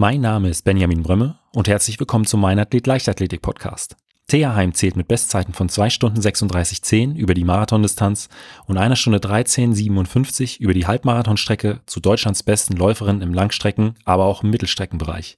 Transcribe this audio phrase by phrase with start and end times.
[0.00, 3.96] Mein Name ist Benjamin Brömme und herzlich willkommen zum Mein Athlet Leichtathletik Podcast.
[4.28, 8.28] Thea Heim zählt mit Bestzeiten von 2 Stunden 36,10 über die Marathondistanz
[8.66, 14.44] und einer Stunde 13,57 über die Halbmarathonstrecke zu Deutschlands besten Läuferin im Langstrecken, aber auch
[14.44, 15.36] im Mittelstreckenbereich.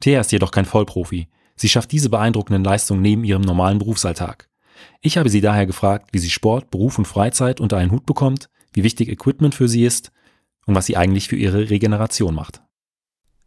[0.00, 1.28] Thea ist jedoch kein Vollprofi.
[1.54, 4.48] Sie schafft diese beeindruckenden Leistungen neben ihrem normalen Berufsalltag.
[5.02, 8.48] Ich habe sie daher gefragt, wie sie Sport, Beruf und Freizeit unter einen Hut bekommt,
[8.72, 10.10] wie wichtig Equipment für sie ist
[10.66, 12.63] und was sie eigentlich für ihre Regeneration macht.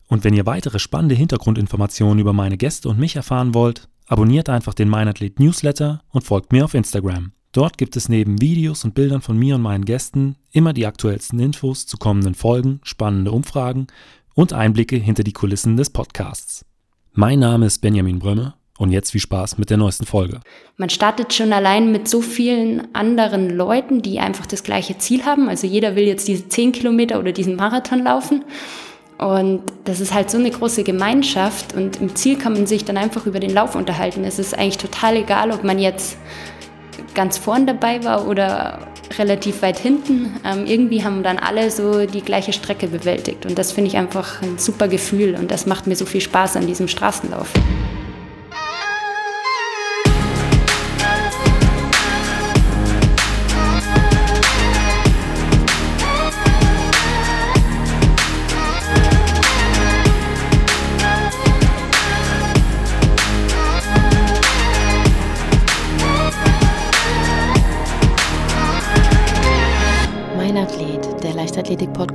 [0.07, 4.73] Und wenn ihr weitere spannende Hintergrundinformationen über meine Gäste und mich erfahren wollt, abonniert einfach
[4.73, 7.33] den Meinathlet Newsletter und folgt mir auf Instagram.
[7.51, 11.39] Dort gibt es neben Videos und Bildern von mir und meinen Gästen immer die aktuellsten
[11.39, 13.87] Infos zu kommenden Folgen, spannende Umfragen
[14.33, 16.65] und Einblicke hinter die Kulissen des Podcasts.
[17.13, 20.39] Mein Name ist Benjamin Brömme und jetzt viel Spaß mit der neuesten Folge.
[20.77, 25.49] Man startet schon allein mit so vielen anderen Leuten, die einfach das gleiche Ziel haben.
[25.49, 28.45] Also jeder will jetzt diese 10 Kilometer oder diesen Marathon laufen.
[29.17, 32.97] Und das ist halt so eine große Gemeinschaft und im Ziel kann man sich dann
[32.97, 34.23] einfach über den Lauf unterhalten.
[34.23, 36.17] Es ist eigentlich total egal, ob man jetzt
[37.15, 40.35] ganz vorn dabei war oder relativ weit hinten.
[40.45, 44.41] Ähm, irgendwie haben dann alle so die gleiche Strecke bewältigt und das finde ich einfach
[44.43, 47.51] ein super Gefühl und das macht mir so viel Spaß an diesem Straßenlauf.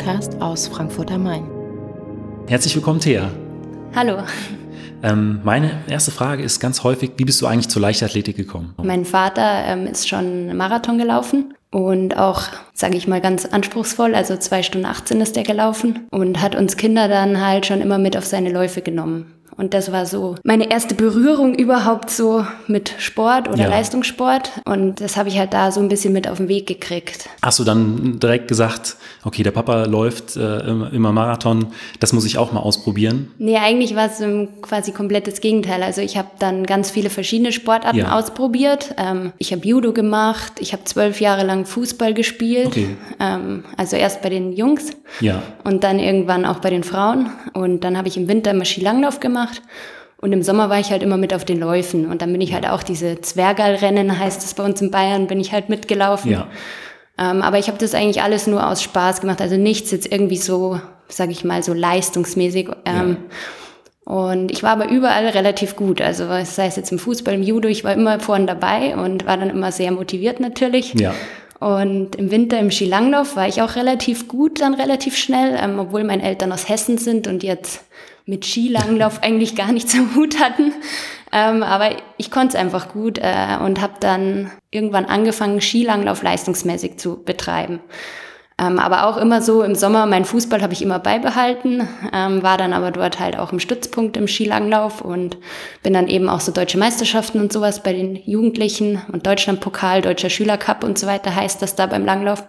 [0.02, 1.48] Leichtathletik-Podcast aus Frankfurt am Main.
[2.48, 3.30] Herzlich willkommen, Thea.
[3.94, 4.18] Hallo.
[5.02, 8.74] Ähm, meine erste Frage ist ganz häufig, wie bist du eigentlich zur Leichtathletik gekommen?
[8.82, 12.42] Mein Vater ähm, ist schon Marathon gelaufen und auch,
[12.74, 14.14] sage ich mal, ganz anspruchsvoll.
[14.14, 17.98] Also zwei Stunden 18 ist er gelaufen und hat uns Kinder dann halt schon immer
[17.98, 19.32] mit auf seine Läufe genommen.
[19.62, 23.68] Und das war so meine erste Berührung überhaupt so mit Sport oder ja.
[23.68, 24.50] Leistungssport.
[24.64, 27.28] Und das habe ich halt da so ein bisschen mit auf den Weg gekriegt.
[27.42, 31.68] Hast du dann direkt gesagt, okay, der Papa läuft äh, immer Marathon,
[32.00, 33.30] das muss ich auch mal ausprobieren?
[33.38, 34.20] Nee, eigentlich war es
[34.62, 35.84] quasi komplett das Gegenteil.
[35.84, 38.18] Also ich habe dann ganz viele verschiedene Sportarten ja.
[38.18, 38.96] ausprobiert.
[38.98, 42.66] Ähm, ich habe Judo gemacht, ich habe zwölf Jahre lang Fußball gespielt.
[42.66, 42.96] Okay.
[43.20, 44.90] Ähm, also erst bei den Jungs
[45.20, 45.40] ja.
[45.62, 47.30] und dann irgendwann auch bei den Frauen.
[47.52, 49.62] Und dann habe ich im Winter immer Skilanglauf gemacht gemacht.
[50.18, 52.06] Und im Sommer war ich halt immer mit auf den Läufen.
[52.06, 55.40] Und dann bin ich halt auch diese Zwergalrennen, heißt es bei uns in Bayern, bin
[55.40, 56.30] ich halt mitgelaufen.
[56.30, 56.46] Ja.
[57.18, 59.40] Ähm, aber ich habe das eigentlich alles nur aus Spaß gemacht.
[59.40, 62.68] Also nichts jetzt irgendwie so, sag ich mal, so leistungsmäßig.
[62.84, 63.16] Ähm,
[64.06, 64.14] ja.
[64.14, 66.00] Und ich war aber überall relativ gut.
[66.00, 69.36] Also sei es jetzt im Fußball, im Judo, ich war immer vorne dabei und war
[69.36, 70.94] dann immer sehr motiviert natürlich.
[70.94, 71.14] Ja.
[71.58, 76.04] Und im Winter im Skilanglauf war ich auch relativ gut, dann relativ schnell, ähm, obwohl
[76.04, 77.84] meine Eltern aus Hessen sind und jetzt
[78.26, 80.72] mit Skilanglauf eigentlich gar nichts am Hut hatten.
[81.32, 86.98] Ähm, aber ich konnte es einfach gut äh, und habe dann irgendwann angefangen, Skilanglauf leistungsmäßig
[86.98, 87.80] zu betreiben.
[88.58, 92.58] Ähm, aber auch immer so im Sommer, mein Fußball habe ich immer beibehalten, ähm, war
[92.58, 95.38] dann aber dort halt auch im Stützpunkt im Skilanglauf und
[95.82, 100.30] bin dann eben auch so deutsche Meisterschaften und sowas bei den Jugendlichen und Deutschlandpokal, Deutscher
[100.30, 102.44] Schülercup und so weiter heißt das da beim Langlauf.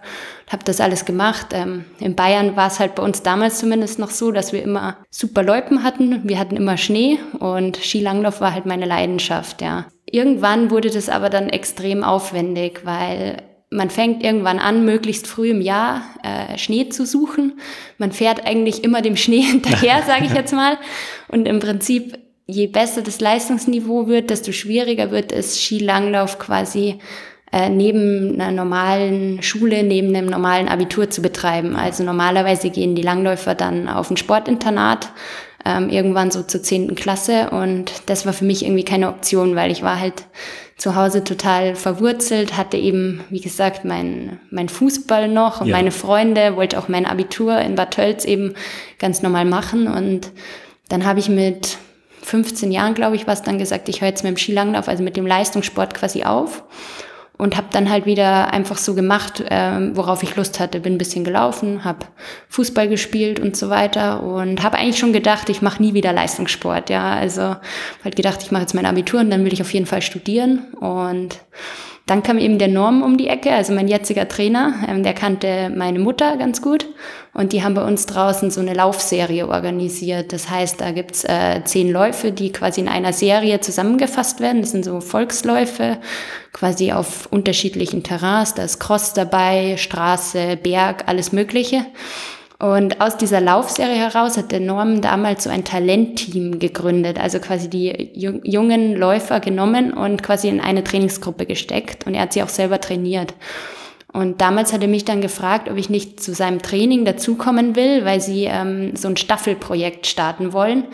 [0.50, 1.48] Habe das alles gemacht.
[1.52, 4.98] Ähm, in Bayern war es halt bei uns damals zumindest noch so, dass wir immer
[5.10, 6.20] super Loipen hatten.
[6.24, 9.86] Wir hatten immer Schnee und Skilanglauf war halt meine Leidenschaft, ja.
[10.10, 13.42] Irgendwann wurde das aber dann extrem aufwendig, weil
[13.74, 17.58] man fängt irgendwann an, möglichst früh im Jahr äh, Schnee zu suchen.
[17.98, 20.78] Man fährt eigentlich immer dem Schnee hinterher, sage ich jetzt mal.
[21.28, 26.98] Und im Prinzip, je besser das Leistungsniveau wird, desto schwieriger wird es, Skilanglauf quasi
[27.52, 31.74] äh, neben einer normalen Schule, neben einem normalen Abitur zu betreiben.
[31.74, 35.10] Also normalerweise gehen die Langläufer dann auf ein Sportinternat,
[35.64, 37.50] ähm, irgendwann so zur zehnten Klasse.
[37.50, 40.24] Und das war für mich irgendwie keine Option, weil ich war halt
[40.76, 45.76] zu Hause total verwurzelt, hatte eben, wie gesagt, mein, mein Fußball noch und ja.
[45.76, 48.54] meine Freunde, wollte auch mein Abitur in Bad Tölz eben
[48.98, 49.86] ganz normal machen.
[49.86, 50.32] Und
[50.88, 51.78] dann habe ich mit
[52.22, 55.16] 15 Jahren, glaube ich, was dann gesagt, ich höre jetzt mit dem Skilanglauf, also mit
[55.16, 56.64] dem Leistungssport quasi auf
[57.36, 60.80] und habe dann halt wieder einfach so gemacht, ähm, worauf ich Lust hatte.
[60.80, 62.06] Bin ein bisschen gelaufen, habe
[62.48, 66.90] Fußball gespielt und so weiter und habe eigentlich schon gedacht, ich mache nie wieder Leistungssport.
[66.90, 67.56] Ja, also
[68.04, 70.60] halt gedacht, ich mache jetzt mein Abitur und dann will ich auf jeden Fall studieren
[70.80, 71.40] und
[72.06, 75.70] dann kam eben der Norm um die Ecke, also mein jetziger Trainer, ähm, der kannte
[75.74, 76.86] meine Mutter ganz gut
[77.32, 80.32] und die haben bei uns draußen so eine Laufserie organisiert.
[80.34, 84.60] Das heißt, da gibt's äh, zehn Läufe, die quasi in einer Serie zusammengefasst werden.
[84.60, 85.96] Das sind so Volksläufe,
[86.52, 88.52] quasi auf unterschiedlichen Terrains.
[88.52, 91.86] Da ist Cross dabei, Straße, Berg, alles Mögliche.
[92.58, 97.68] Und aus dieser Laufserie heraus hat der Norm damals so ein Talentteam gegründet, also quasi
[97.68, 102.06] die jungen Läufer genommen und quasi in eine Trainingsgruppe gesteckt.
[102.06, 103.34] Und er hat sie auch selber trainiert.
[104.12, 108.04] Und damals hat er mich dann gefragt, ob ich nicht zu seinem Training dazukommen will,
[108.04, 110.84] weil sie ähm, so ein Staffelprojekt starten wollen.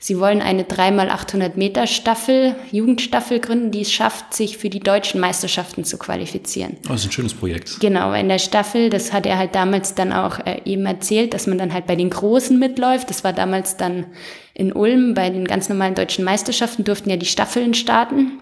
[0.00, 5.20] Sie wollen eine 3x800 Meter Staffel, Jugendstaffel gründen, die es schafft, sich für die deutschen
[5.20, 6.76] Meisterschaften zu qualifizieren.
[6.84, 7.80] Oh, das ist ein schönes Projekt.
[7.80, 11.48] Genau, in der Staffel, das hat er halt damals dann auch äh, eben erzählt, dass
[11.48, 13.10] man dann halt bei den Großen mitläuft.
[13.10, 14.06] Das war damals dann
[14.54, 18.40] in Ulm, bei den ganz normalen deutschen Meisterschaften durften ja die Staffeln starten.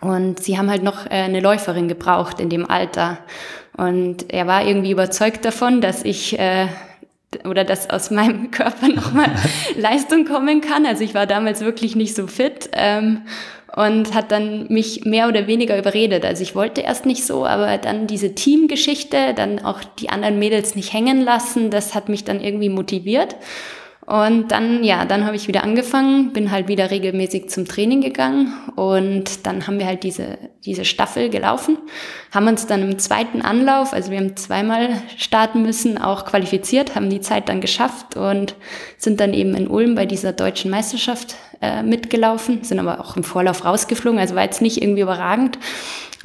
[0.00, 3.18] Und sie haben halt noch äh, eine Läuferin gebraucht in dem Alter.
[3.76, 6.68] Und er war irgendwie überzeugt davon, dass ich äh,
[7.44, 9.30] oder dass aus meinem Körper nochmal
[9.76, 10.86] Leistung kommen kann.
[10.86, 13.22] Also ich war damals wirklich nicht so fit ähm,
[13.76, 16.24] und hat dann mich mehr oder weniger überredet.
[16.24, 20.76] Also ich wollte erst nicht so, aber dann diese Teamgeschichte, dann auch die anderen Mädels
[20.76, 23.36] nicht hängen lassen, das hat mich dann irgendwie motiviert.
[24.06, 28.52] Und dann, ja, dann habe ich wieder angefangen, bin halt wieder regelmäßig zum Training gegangen
[28.76, 30.36] und dann haben wir halt diese,
[30.66, 31.78] diese Staffel gelaufen,
[32.30, 37.08] haben uns dann im zweiten Anlauf, also wir haben zweimal starten müssen, auch qualifiziert, haben
[37.08, 38.56] die Zeit dann geschafft und
[38.98, 43.24] sind dann eben in Ulm bei dieser deutschen Meisterschaft äh, mitgelaufen, sind aber auch im
[43.24, 45.58] Vorlauf rausgeflogen, also war jetzt nicht irgendwie überragend.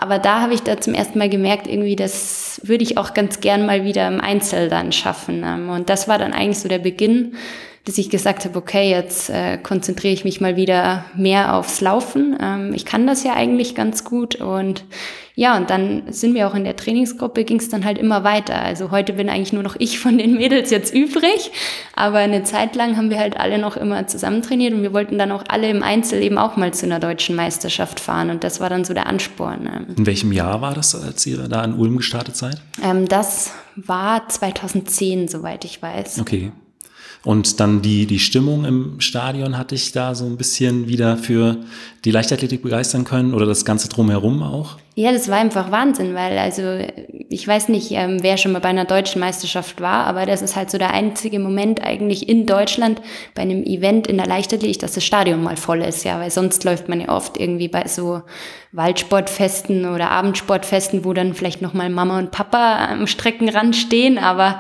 [0.02, 3.42] Aber da habe ich da zum ersten Mal gemerkt, irgendwie, das würde ich auch ganz
[3.42, 5.44] gern mal wieder im Einzel dann schaffen.
[5.46, 7.36] Ähm, und das war dann eigentlich so der Beginn
[7.90, 12.38] bis ich gesagt habe, okay, jetzt äh, konzentriere ich mich mal wieder mehr aufs Laufen.
[12.40, 14.84] Ähm, ich kann das ja eigentlich ganz gut und
[15.34, 18.62] ja, und dann sind wir auch in der Trainingsgruppe, ging es dann halt immer weiter.
[18.62, 21.50] Also heute bin eigentlich nur noch ich von den Mädels jetzt übrig,
[21.96, 25.18] aber eine Zeit lang haben wir halt alle noch immer zusammen trainiert und wir wollten
[25.18, 28.60] dann auch alle im Einzel eben auch mal zu einer deutschen Meisterschaft fahren und das
[28.60, 29.66] war dann so der Ansporn.
[29.66, 29.96] Ähm.
[29.98, 32.62] In welchem Jahr war das, als ihr da in Ulm gestartet seid?
[32.84, 36.20] Ähm, das war 2010, soweit ich weiß.
[36.20, 36.52] Okay.
[37.26, 41.58] Und dann die, die Stimmung im Stadion hatte ich da so ein bisschen wieder für
[42.06, 44.78] die Leichtathletik begeistern können oder das Ganze drumherum auch?
[44.96, 46.80] Ja, das war einfach Wahnsinn, weil also
[47.30, 50.56] ich weiß nicht, ähm, wer schon mal bei einer deutschen Meisterschaft war, aber das ist
[50.56, 53.02] halt so der einzige Moment eigentlich in Deutschland
[53.36, 56.64] bei einem Event in der Leichtathletik, dass das Stadion mal voll ist, ja, weil sonst
[56.64, 58.22] läuft man ja oft irgendwie bei so
[58.72, 64.60] Waldsportfesten oder Abendsportfesten, wo dann vielleicht noch mal Mama und Papa am Streckenrand stehen, aber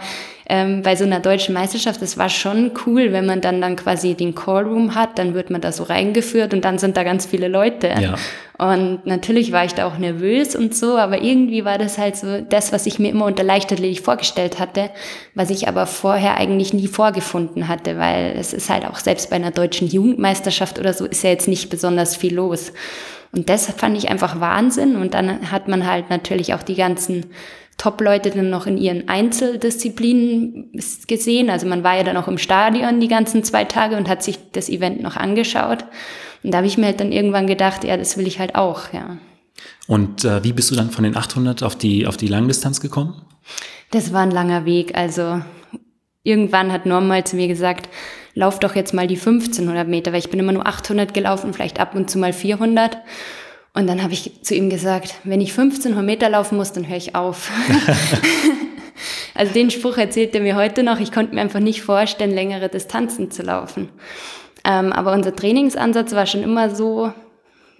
[0.49, 4.15] ähm, bei so einer deutschen Meisterschaft, das war schon cool, wenn man dann dann quasi
[4.15, 7.47] den Callroom hat, dann wird man da so reingeführt und dann sind da ganz viele
[7.47, 7.93] Leute.
[8.01, 8.15] Ja.
[8.57, 12.41] Und natürlich war ich da auch nervös und so, aber irgendwie war das halt so
[12.41, 14.89] das, was ich mir immer unter Leichtathletik vorgestellt hatte,
[15.35, 19.35] was ich aber vorher eigentlich nie vorgefunden hatte, weil es ist halt auch selbst bei
[19.35, 22.73] einer deutschen Jugendmeisterschaft oder so ist ja jetzt nicht besonders viel los.
[23.31, 24.95] Und das fand ich einfach Wahnsinn.
[24.95, 27.27] Und dann hat man halt natürlich auch die ganzen
[27.79, 30.71] Top-Leute dann noch in ihren Einzeldisziplinen
[31.07, 31.49] gesehen.
[31.49, 34.37] Also man war ja dann auch im Stadion die ganzen zwei Tage und hat sich
[34.51, 35.85] das Event noch angeschaut.
[36.43, 38.93] Und da habe ich mir halt dann irgendwann gedacht, ja, das will ich halt auch,
[38.93, 39.17] ja.
[39.87, 43.21] Und äh, wie bist du dann von den 800 auf die, auf die Langdistanz gekommen?
[43.91, 44.95] Das war ein langer Weg.
[44.95, 45.41] Also
[46.23, 47.89] irgendwann hat Norm mal zu mir gesagt,
[48.35, 51.79] lauf doch jetzt mal die 1500 Meter, weil ich bin immer nur 800 gelaufen, vielleicht
[51.79, 52.97] ab und zu mal 400.
[53.73, 56.97] Und dann habe ich zu ihm gesagt, wenn ich 1500 Meter laufen muss, dann höre
[56.97, 57.51] ich auf.
[59.35, 60.99] also den Spruch erzählt er mir heute noch.
[60.99, 63.89] Ich konnte mir einfach nicht vorstellen, längere Distanzen zu laufen.
[64.65, 67.13] Ähm, aber unser Trainingsansatz war schon immer so,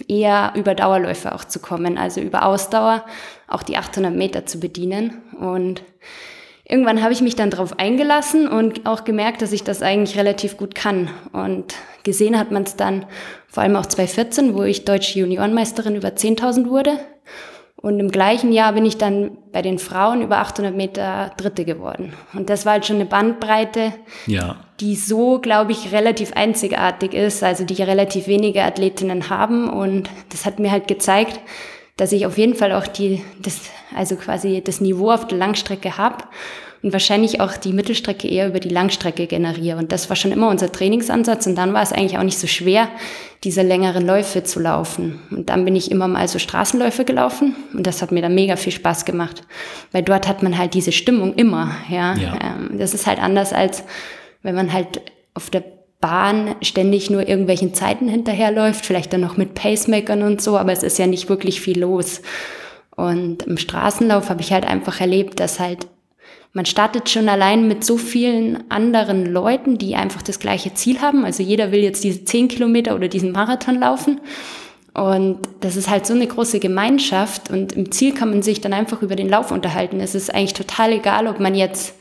[0.07, 3.05] eher über Dauerläufe auch zu kommen, also über Ausdauer
[3.47, 5.21] auch die 800 Meter zu bedienen.
[5.39, 5.83] Und
[6.69, 10.55] irgendwann habe ich mich dann darauf eingelassen und auch gemerkt, dass ich das eigentlich relativ
[10.55, 11.09] gut kann.
[11.33, 11.73] Und
[12.03, 13.05] gesehen hat man es dann
[13.47, 16.99] vor allem auch 2014, wo ich deutsche Juniorenmeisterin über 10.000 wurde.
[17.75, 22.13] Und im gleichen Jahr bin ich dann bei den Frauen über 800 Meter Dritte geworden.
[22.33, 23.93] Und das war halt schon eine Bandbreite,
[24.27, 24.57] ja.
[24.81, 29.69] die so, glaube ich, relativ einzigartig ist, also die relativ wenige Athletinnen haben.
[29.69, 31.39] Und das hat mir halt gezeigt,
[31.99, 33.61] dass ich auf jeden Fall auch die, das,
[33.95, 36.23] also quasi das Niveau auf der Langstrecke habe
[36.81, 39.77] und wahrscheinlich auch die Mittelstrecke eher über die Langstrecke generiere.
[39.77, 41.45] Und das war schon immer unser Trainingsansatz.
[41.45, 42.87] Und dann war es eigentlich auch nicht so schwer,
[43.43, 45.19] diese längeren Läufe zu laufen.
[45.29, 48.55] Und dann bin ich immer mal so Straßenläufe gelaufen und das hat mir dann mega
[48.55, 49.41] viel Spaß gemacht,
[49.91, 51.75] weil dort hat man halt diese Stimmung immer.
[51.89, 52.33] Ja, ja.
[52.41, 53.83] Ähm, das ist halt anders als
[54.41, 55.01] wenn man halt
[55.33, 55.63] auf der
[56.01, 60.83] Bahn ständig nur irgendwelchen Zeiten hinterherläuft, vielleicht dann noch mit Pacemakern und so, aber es
[60.83, 62.21] ist ja nicht wirklich viel los.
[62.95, 65.87] Und im Straßenlauf habe ich halt einfach erlebt, dass halt
[66.51, 71.23] man startet schon allein mit so vielen anderen Leuten, die einfach das gleiche Ziel haben.
[71.23, 74.19] Also jeder will jetzt diese 10 Kilometer oder diesen Marathon laufen.
[74.95, 78.73] Und das ist halt so eine große Gemeinschaft und im Ziel kann man sich dann
[78.73, 79.99] einfach über den Lauf unterhalten.
[79.99, 81.95] Es ist eigentlich total egal, ob man jetzt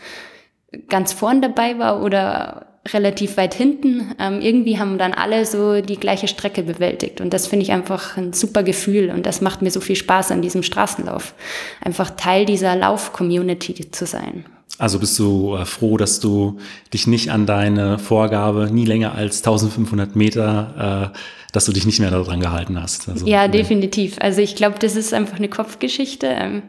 [0.89, 4.15] ganz vorn dabei war oder relativ weit hinten.
[4.19, 7.21] Ähm, irgendwie haben dann alle so die gleiche Strecke bewältigt.
[7.21, 9.11] Und das finde ich einfach ein super Gefühl.
[9.11, 11.35] Und das macht mir so viel Spaß an diesem Straßenlauf.
[11.83, 14.45] Einfach Teil dieser Lauf-Community zu sein.
[14.79, 16.59] Also bist du äh, froh, dass du
[16.95, 21.19] dich nicht an deine Vorgabe nie länger als 1500 Meter, äh,
[21.53, 23.09] dass du dich nicht mehr daran gehalten hast.
[23.09, 24.17] Also, ja, definitiv.
[24.21, 26.27] Also ich glaube, das ist einfach eine Kopfgeschichte.
[26.29, 26.63] Ähm,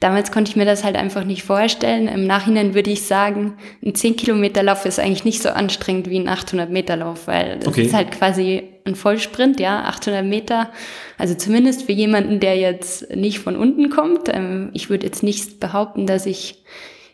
[0.00, 2.06] Damals konnte ich mir das halt einfach nicht vorstellen.
[2.06, 6.20] Im Nachhinein würde ich sagen, ein 10 Kilometer Lauf ist eigentlich nicht so anstrengend wie
[6.20, 7.82] ein 800 Meter Lauf, weil das okay.
[7.82, 10.70] ist halt quasi ein Vollsprint, ja, 800 Meter.
[11.18, 14.28] Also zumindest für jemanden, der jetzt nicht von unten kommt.
[14.32, 16.62] Ähm, ich würde jetzt nicht behaupten, dass ich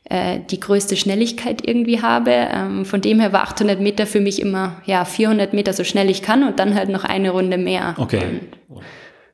[0.04, 2.32] äh, die größte Schnelligkeit irgendwie habe.
[2.32, 6.10] Ähm, von dem her war 800 Meter für mich immer, ja, 400 Meter so schnell
[6.10, 7.94] ich kann und dann halt noch eine Runde mehr.
[7.96, 8.40] Okay.
[8.68, 8.82] Und,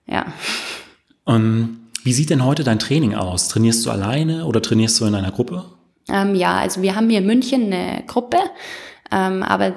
[0.06, 0.26] ja.
[1.24, 3.48] Um wie sieht denn heute dein Training aus?
[3.48, 5.64] Trainierst du alleine oder trainierst du in einer Gruppe?
[6.08, 8.38] Ähm, ja, also wir haben hier in München eine Gruppe,
[9.12, 9.74] ähm, aber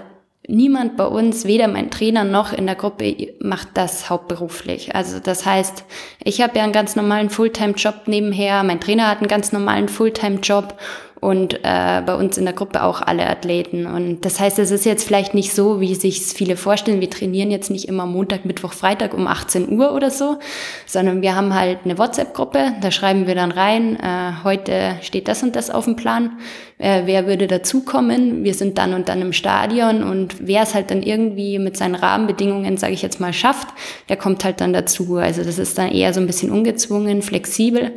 [0.48, 4.96] niemand bei uns, weder mein Trainer noch in der Gruppe, macht das hauptberuflich.
[4.96, 5.86] Also das heißt,
[6.24, 10.78] ich habe ja einen ganz normalen Fulltime-Job nebenher, mein Trainer hat einen ganz normalen Fulltime-Job
[11.24, 13.86] und äh, bei uns in der Gruppe auch alle Athleten.
[13.86, 17.00] Und das heißt, es ist jetzt vielleicht nicht so, wie sich viele vorstellen.
[17.00, 20.38] Wir trainieren jetzt nicht immer Montag, Mittwoch, Freitag um 18 Uhr oder so,
[20.86, 22.74] sondern wir haben halt eine WhatsApp-Gruppe.
[22.82, 26.38] Da schreiben wir dann rein, äh, heute steht das und das auf dem Plan.
[26.78, 28.44] Äh, wer würde dazukommen?
[28.44, 31.96] Wir sind dann und dann im Stadion und wer es halt dann irgendwie mit seinen
[31.96, 33.70] Rahmenbedingungen, sage ich jetzt mal, schafft,
[34.10, 35.16] der kommt halt dann dazu.
[35.16, 37.94] Also das ist dann eher so ein bisschen ungezwungen, flexibel.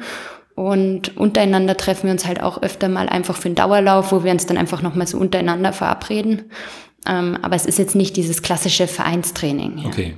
[0.56, 4.32] Und untereinander treffen wir uns halt auch öfter mal einfach für einen Dauerlauf, wo wir
[4.32, 6.50] uns dann einfach nochmal so untereinander verabreden.
[7.06, 9.78] Ähm, aber es ist jetzt nicht dieses klassische Vereinstraining.
[9.78, 9.86] Ja.
[9.86, 10.14] Okay.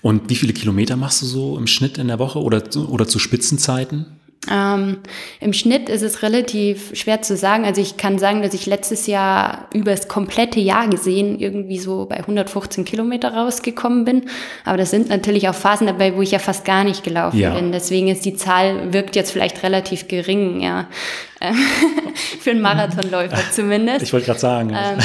[0.00, 3.18] Und wie viele Kilometer machst du so im Schnitt in der Woche oder, oder zu
[3.18, 4.20] Spitzenzeiten?
[4.50, 4.98] Ähm,
[5.40, 7.64] Im Schnitt ist es relativ schwer zu sagen.
[7.64, 12.06] Also ich kann sagen, dass ich letztes Jahr über das komplette Jahr gesehen irgendwie so
[12.06, 14.28] bei 115 Kilometer rausgekommen bin.
[14.64, 17.54] Aber das sind natürlich auch Phasen dabei, wo ich ja fast gar nicht gelaufen ja.
[17.54, 17.72] bin.
[17.72, 20.88] Deswegen ist die Zahl wirkt jetzt vielleicht relativ gering, ja.
[22.40, 24.02] Für einen Marathonläufer zumindest.
[24.02, 24.70] Ich wollte gerade sagen.
[24.70, 24.98] Ähm,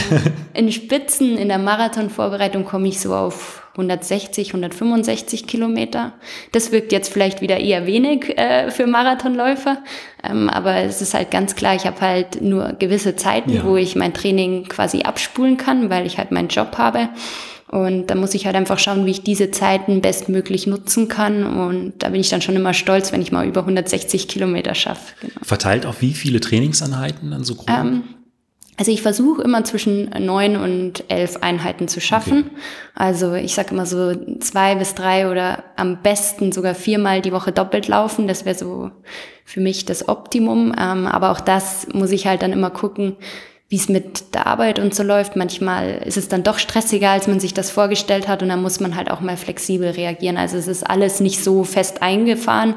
[0.54, 6.14] in Spitzen in der Marathonvorbereitung komme ich so auf 160, 165 Kilometer.
[6.52, 9.78] Das wirkt jetzt vielleicht wieder eher wenig äh, für Marathonläufer,
[10.24, 13.64] ähm, aber es ist halt ganz klar, ich habe halt nur gewisse Zeiten, ja.
[13.64, 17.10] wo ich mein Training quasi abspulen kann, weil ich halt meinen Job habe.
[17.72, 21.46] Und da muss ich halt einfach schauen, wie ich diese Zeiten bestmöglich nutzen kann.
[21.46, 25.14] Und da bin ich dann schon immer stolz, wenn ich mal über 160 Kilometer schaffe.
[25.22, 25.34] Genau.
[25.44, 27.70] Verteilt auf wie viele Trainingseinheiten dann so grob?
[27.70, 28.04] Ähm,
[28.80, 32.46] also ich versuche immer zwischen neun und elf Einheiten zu schaffen.
[32.46, 32.62] Okay.
[32.96, 37.52] Also ich sage immer so zwei bis drei oder am besten sogar viermal die Woche
[37.52, 38.26] doppelt laufen.
[38.30, 38.90] Das wäre so
[39.44, 40.74] für mich das Optimum.
[40.80, 43.18] Ähm, aber auch das muss ich halt dann immer gucken,
[43.68, 45.36] wie es mit der Arbeit und so läuft.
[45.36, 48.80] Manchmal ist es dann doch stressiger, als man sich das vorgestellt hat und dann muss
[48.80, 50.38] man halt auch mal flexibel reagieren.
[50.38, 52.76] Also es ist alles nicht so fest eingefahren.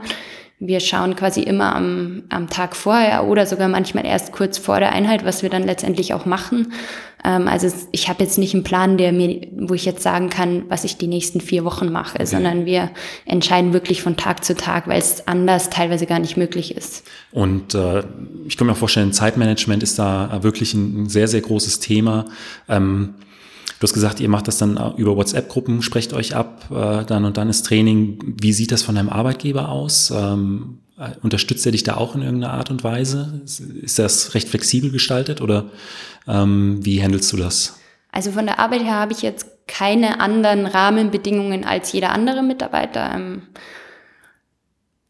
[0.64, 4.92] Wir schauen quasi immer am, am Tag vorher oder sogar manchmal erst kurz vor der
[4.92, 6.72] Einheit, was wir dann letztendlich auch machen.
[7.24, 10.64] Ähm, also ich habe jetzt nicht einen Plan, der mir, wo ich jetzt sagen kann,
[10.68, 12.26] was ich die nächsten vier Wochen mache, okay.
[12.26, 12.90] sondern wir
[13.24, 17.04] entscheiden wirklich von Tag zu Tag, weil es anders teilweise gar nicht möglich ist.
[17.32, 18.04] Und äh,
[18.46, 22.26] ich kann mir auch vorstellen, Zeitmanagement ist da wirklich ein, ein sehr, sehr großes Thema.
[22.68, 23.14] Ähm,
[23.82, 27.36] Du hast gesagt, ihr macht das dann über WhatsApp-Gruppen, sprecht euch ab, äh, dann und
[27.36, 28.36] dann ist Training.
[28.40, 30.12] Wie sieht das von deinem Arbeitgeber aus?
[30.16, 33.42] Ähm, äh, unterstützt er dich da auch in irgendeiner Art und Weise?
[33.44, 35.64] Ist das recht flexibel gestaltet oder
[36.28, 37.80] ähm, wie handelst du das?
[38.12, 43.10] Also von der Arbeit her habe ich jetzt keine anderen Rahmenbedingungen als jeder andere Mitarbeiter.
[43.12, 43.42] Ähm,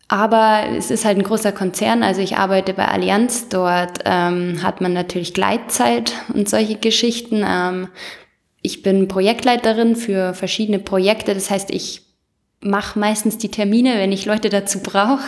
[0.09, 4.81] aber es ist halt ein großer Konzern, also ich arbeite bei Allianz, dort ähm, hat
[4.81, 7.43] man natürlich Gleitzeit und solche Geschichten.
[7.47, 7.89] Ähm,
[8.63, 11.35] ich bin Projektleiterin für verschiedene Projekte.
[11.35, 12.03] Das heißt, ich
[12.63, 15.25] mache meistens die Termine, wenn ich Leute dazu brauche.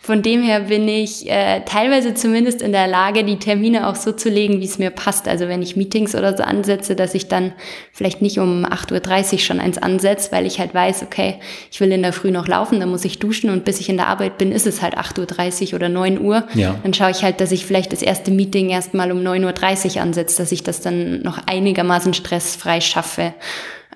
[0.00, 4.12] Von dem her bin ich äh, teilweise zumindest in der Lage, die Termine auch so
[4.12, 5.28] zu legen, wie es mir passt.
[5.28, 7.52] Also wenn ich Meetings oder so ansetze, dass ich dann
[7.92, 11.36] vielleicht nicht um 8.30 Uhr schon eins ansetze, weil ich halt weiß, okay,
[11.70, 13.98] ich will in der Früh noch laufen, dann muss ich duschen und bis ich in
[13.98, 16.44] der Arbeit bin, ist es halt 8.30 Uhr oder 9 Uhr.
[16.54, 16.76] Ja.
[16.82, 20.02] Dann schaue ich halt, dass ich vielleicht das erste Meeting erst mal um 9.30 Uhr
[20.02, 23.34] ansetze, dass ich das dann noch einigermaßen stressfrei schaffe.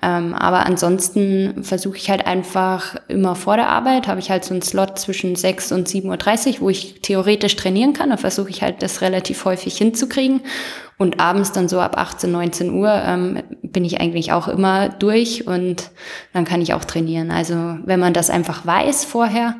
[0.03, 4.53] Ähm, aber ansonsten versuche ich halt einfach immer vor der Arbeit, habe ich halt so
[4.53, 8.09] einen Slot zwischen 6 und 7.30 Uhr, wo ich theoretisch trainieren kann.
[8.09, 10.41] Da versuche ich halt das relativ häufig hinzukriegen.
[10.97, 15.47] Und abends dann so ab 18, 19 Uhr ähm, bin ich eigentlich auch immer durch
[15.47, 15.89] und
[16.33, 17.31] dann kann ich auch trainieren.
[17.31, 19.55] Also wenn man das einfach weiß vorher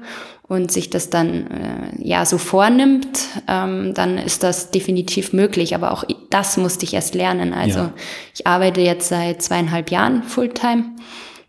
[0.54, 5.74] und sich das dann äh, ja so vornimmt, ähm, dann ist das definitiv möglich.
[5.74, 7.54] Aber auch das musste ich erst lernen.
[7.54, 7.94] Also ja.
[8.36, 10.86] ich arbeite jetzt seit zweieinhalb Jahren Fulltime.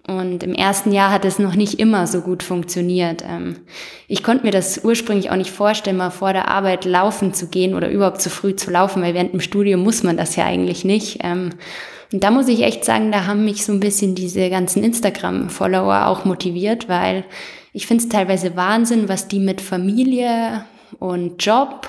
[0.07, 3.23] Und im ersten Jahr hat es noch nicht immer so gut funktioniert.
[3.27, 3.57] Ähm,
[4.09, 7.75] ich konnte mir das ursprünglich auch nicht vorstellen, mal vor der Arbeit laufen zu gehen
[7.75, 10.85] oder überhaupt zu früh zu laufen, weil während dem Studium muss man das ja eigentlich
[10.85, 11.19] nicht.
[11.23, 11.51] Ähm,
[12.13, 16.07] und da muss ich echt sagen, da haben mich so ein bisschen diese ganzen Instagram-Follower
[16.07, 17.25] auch motiviert, weil
[17.75, 20.65] ich finde es teilweise Wahnsinn, was die mit Familie
[21.01, 21.89] und Job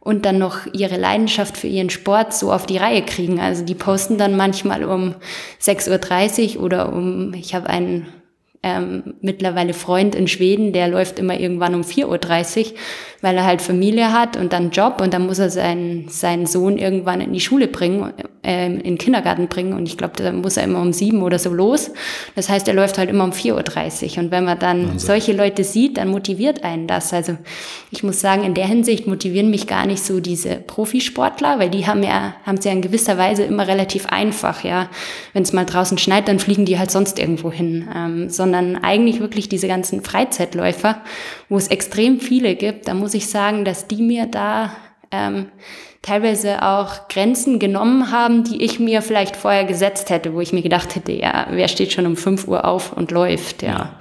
[0.00, 3.38] und dann noch ihre Leidenschaft für ihren Sport so auf die Reihe kriegen.
[3.38, 5.14] Also die posten dann manchmal um
[5.60, 8.08] 6.30 Uhr oder um, ich habe einen
[8.62, 12.06] ähm, mittlerweile Freund in Schweden, der läuft immer irgendwann um 4.30
[12.72, 12.78] Uhr,
[13.22, 16.76] weil er halt Familie hat und dann Job und dann muss er seinen, seinen Sohn
[16.76, 18.12] irgendwann in die Schule bringen,
[18.42, 21.38] äh, in den Kindergarten bringen und ich glaube, da muss er immer um sieben oder
[21.38, 21.92] so los.
[22.34, 24.98] Das heißt, er läuft halt immer um 4.30 Uhr und wenn man dann Wahnsinn.
[24.98, 27.12] solche Leute sieht, dann motiviert einen das.
[27.12, 27.36] Also
[27.92, 31.86] ich muss sagen, in der Hinsicht motivieren mich gar nicht so diese Profisportler, weil die
[31.86, 34.88] haben ja, haben es ja in gewisser Weise immer relativ einfach, ja.
[35.32, 39.20] Wenn es mal draußen schneit, dann fliegen die halt sonst irgendwo hin, ähm, sondern eigentlich
[39.20, 41.00] wirklich diese ganzen Freizeitläufer,
[41.48, 42.88] wo es extrem viele gibt.
[42.88, 44.72] Da muss ich sagen, dass die mir da
[45.10, 45.46] ähm,
[46.02, 50.62] teilweise auch Grenzen genommen haben, die ich mir vielleicht vorher gesetzt hätte, wo ich mir
[50.62, 53.68] gedacht hätte, ja, wer steht schon um 5 Uhr auf und läuft, ja.
[53.68, 53.98] ja.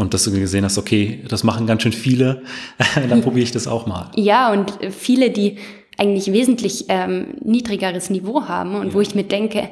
[0.00, 2.42] Und dass du gesehen hast, okay, das machen ganz schön viele,
[3.08, 4.10] dann probiere ich das auch mal.
[4.16, 5.58] Ja, und viele, die
[5.98, 8.94] eigentlich wesentlich ähm, niedrigeres Niveau haben und ja.
[8.94, 9.70] wo ich mir denke,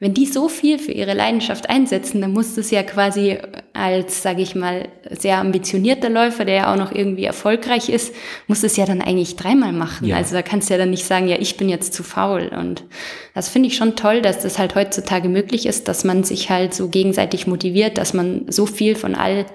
[0.00, 3.36] wenn die so viel für ihre Leidenschaft einsetzen, dann muss das ja quasi
[3.72, 8.14] als, sage ich mal, sehr ambitionierter Läufer, der ja auch noch irgendwie erfolgreich ist,
[8.46, 10.06] muss das ja dann eigentlich dreimal machen.
[10.06, 10.16] Ja.
[10.16, 12.48] Also da kannst du ja dann nicht sagen, ja, ich bin jetzt zu faul.
[12.56, 12.84] Und
[13.34, 16.74] das finde ich schon toll, dass das halt heutzutage möglich ist, dass man sich halt
[16.74, 19.46] so gegenseitig motiviert, dass man so viel von all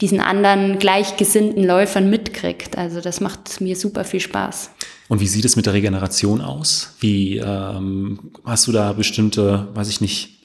[0.00, 2.78] diesen anderen gleichgesinnten Läufern mitkriegt.
[2.78, 4.70] Also das macht mir super viel Spaß.
[5.10, 6.94] Und wie sieht es mit der Regeneration aus?
[7.00, 10.38] Wie ähm, hast du da bestimmte, weiß ich nicht,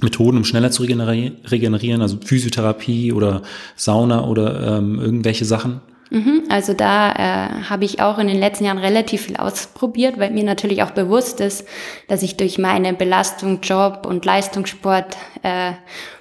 [0.00, 3.42] Methoden, um schneller zu regenerieren, also Physiotherapie oder
[3.74, 5.80] Sauna oder ähm, irgendwelche Sachen?
[6.10, 10.30] Mhm, also da äh, habe ich auch in den letzten Jahren relativ viel ausprobiert, weil
[10.30, 11.66] mir natürlich auch bewusst ist,
[12.06, 15.72] dass ich durch meine Belastung, Job und Leistungssport äh,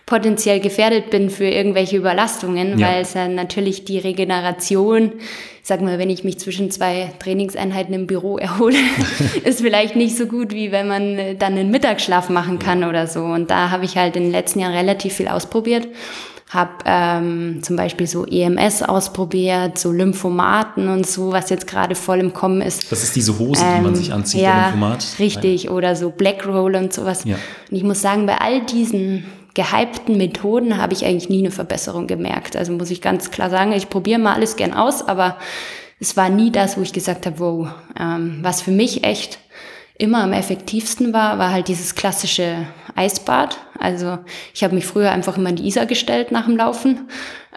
[0.07, 2.87] potenziell gefährdet bin für irgendwelche Überlastungen, ja.
[2.87, 5.13] weil es ja natürlich die Regeneration,
[5.67, 8.77] sag mal, wenn ich mich zwischen zwei Trainingseinheiten im Büro erhole,
[9.43, 13.07] ist vielleicht nicht so gut, wie wenn man äh, dann einen Mittagsschlaf machen kann oder
[13.07, 13.23] so.
[13.23, 15.87] Und da habe ich halt in den letzten Jahren relativ viel ausprobiert
[16.47, 22.19] habe ähm, zum Beispiel so EMS ausprobiert, so Lymphomaten und so, was jetzt gerade voll
[22.19, 22.91] im Kommen ist.
[22.91, 25.05] Das ist diese Hose, ähm, die man ähm, sich anzieht, ja, der Lymphomat.
[25.17, 27.25] Richtig, oder so Black Roll und sowas.
[27.25, 27.35] Ja.
[27.69, 32.05] Und ich muss sagen, bei all diesen gehypten Methoden habe ich eigentlich nie eine Verbesserung
[32.05, 32.55] gemerkt.
[32.55, 35.37] Also muss ich ganz klar sagen, ich probiere mal alles gern aus, aber
[35.99, 37.67] es war nie das, wo ich gesagt habe, wow,
[37.99, 39.39] ähm, was für mich echt
[39.97, 43.57] immer am effektivsten war, war halt dieses klassische Eisbad.
[43.79, 44.19] Also
[44.53, 47.07] ich habe mich früher einfach immer in die Isar gestellt nach dem Laufen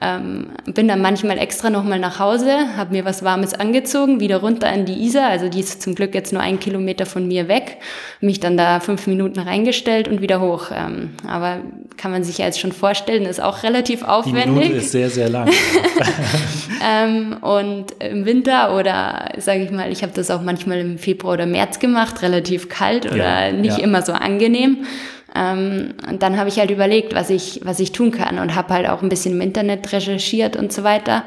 [0.01, 4.69] ähm, bin dann manchmal extra nochmal nach Hause, habe mir was Warmes angezogen, wieder runter
[4.69, 7.79] an die Isar, also die ist zum Glück jetzt nur ein Kilometer von mir weg,
[8.21, 10.71] mich dann da fünf Minuten reingestellt und wieder hoch.
[10.73, 11.59] Ähm, aber
[11.97, 14.45] kann man sich ja jetzt schon vorstellen, ist auch relativ aufwendig.
[14.45, 15.51] Die Minute ist sehr, sehr lang.
[16.89, 21.35] ähm, und im Winter oder sage ich mal, ich habe das auch manchmal im Februar
[21.35, 23.85] oder März gemacht, relativ kalt oder ja, nicht ja.
[23.85, 24.87] immer so angenehm.
[25.35, 28.75] Ähm, und dann habe ich halt überlegt, was ich, was ich tun kann und habe
[28.75, 31.25] halt auch ein bisschen im Internet recherchiert und so weiter.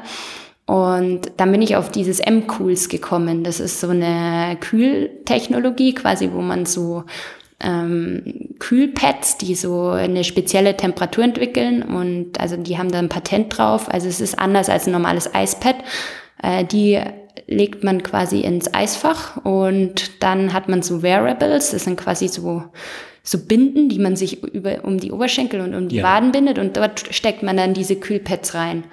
[0.66, 3.44] Und dann bin ich auf dieses M-Cools gekommen.
[3.44, 7.04] Das ist so eine Kühltechnologie, quasi, wo man so
[7.60, 13.56] ähm, Kühlpads, die so eine spezielle Temperatur entwickeln und also die haben da ein Patent
[13.56, 13.92] drauf.
[13.92, 15.76] Also es ist anders als ein normales Eispad.
[16.42, 17.00] Äh, die
[17.46, 22.64] legt man quasi ins Eisfach und dann hat man so Wearables, das sind quasi so
[23.22, 26.02] so Binden, die man sich über, um die Oberschenkel und um die ja.
[26.04, 28.84] Waden bindet und dort steckt man dann diese Kühlpads rein.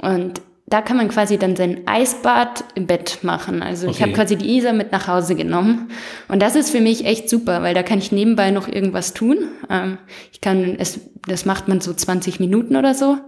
[0.00, 3.62] Und da kann man quasi dann sein Eisbad im Bett machen.
[3.62, 3.96] Also okay.
[3.96, 5.90] ich habe quasi die Isa mit nach Hause genommen.
[6.28, 9.36] Und das ist für mich echt super, weil da kann ich nebenbei noch irgendwas tun.
[9.68, 9.98] Ähm,
[10.32, 13.18] ich kann es, das macht man so 20 Minuten oder so.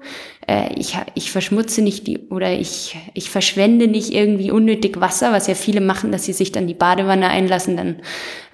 [0.48, 5.46] Äh, ich, ich verschmutze nicht die, oder ich, ich verschwende nicht irgendwie unnötig Wasser, was
[5.46, 7.96] ja viele machen, dass sie sich dann die Badewanne einlassen, dann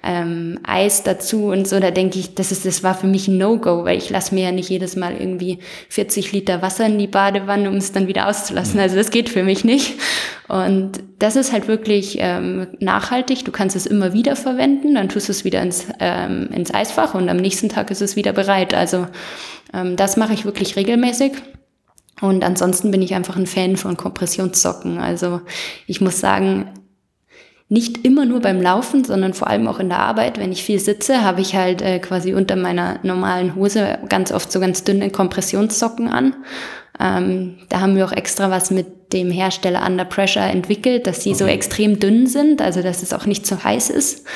[0.03, 3.39] ähm, Eis dazu und so, da denke ich, das ist, das war für mich ein
[3.39, 5.59] No-Go, weil ich lasse mir ja nicht jedes Mal irgendwie
[5.91, 8.81] 40 Liter Wasser in die Badewanne, um es dann wieder auszulassen.
[8.81, 9.95] Also das geht für mich nicht.
[10.49, 13.45] Und das ist halt wirklich ähm, nachhaltig.
[13.45, 17.15] Du kannst es immer wieder verwenden, dann tust du es wieder ins, ähm, ins Eisfach
[17.15, 18.75] und am nächsten Tag ist es wieder bereit.
[18.75, 19.07] Also
[19.73, 21.33] ähm, das mache ich wirklich regelmäßig.
[22.21, 24.99] Und ansonsten bin ich einfach ein Fan von Kompressionssocken.
[24.99, 25.41] Also
[25.87, 26.69] ich muss sagen,
[27.73, 30.39] nicht immer nur beim Laufen, sondern vor allem auch in der Arbeit.
[30.39, 34.53] Wenn ich viel sitze, habe ich halt äh, quasi unter meiner normalen Hose ganz oft
[34.53, 36.37] so ganz dünne Kompressionssocken an.
[37.01, 41.31] Ähm, da haben wir auch extra was mit dem Hersteller Under Pressure entwickelt, dass sie
[41.31, 41.39] okay.
[41.39, 44.27] so extrem dünn sind, also dass es auch nicht zu heiß ist.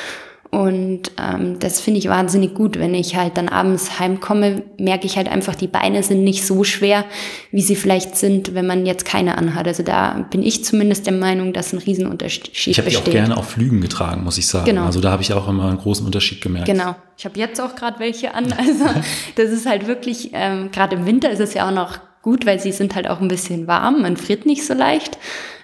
[0.49, 2.79] Und ähm, das finde ich wahnsinnig gut.
[2.79, 6.63] Wenn ich halt dann abends heimkomme, merke ich halt einfach, die Beine sind nicht so
[6.63, 7.03] schwer,
[7.51, 9.67] wie sie vielleicht sind, wenn man jetzt keine anhat.
[9.67, 12.71] Also da bin ich zumindest der Meinung, dass ein Riesenunterschied besteht.
[12.71, 14.65] Ich habe die auch gerne auf Flügen getragen, muss ich sagen.
[14.65, 14.85] Genau.
[14.85, 16.67] Also da habe ich auch immer einen großen Unterschied gemerkt.
[16.67, 16.95] Genau.
[17.17, 18.53] Ich habe jetzt auch gerade welche an.
[18.53, 18.85] Also
[19.35, 22.59] das ist halt wirklich, ähm, gerade im Winter ist es ja auch noch gut, weil
[22.59, 24.01] sie sind halt auch ein bisschen warm.
[24.01, 25.17] Man friert nicht so leicht.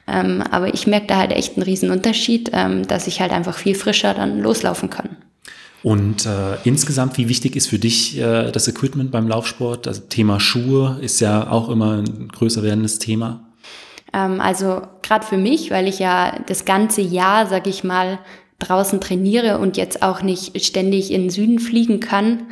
[0.08, 3.58] Ähm, aber ich merke da halt echt einen riesen Unterschied, ähm, dass ich halt einfach
[3.58, 5.18] viel frischer dann loslaufen kann.
[5.82, 9.86] Und äh, insgesamt, wie wichtig ist für dich äh, das Equipment beim Laufsport?
[9.86, 13.42] Das Thema Schuhe ist ja auch immer ein größer werdendes Thema.
[14.14, 18.20] Ähm, also gerade für mich, weil ich ja das ganze Jahr, sag ich mal,
[18.60, 22.48] draußen trainiere und jetzt auch nicht ständig in den Süden fliegen kann,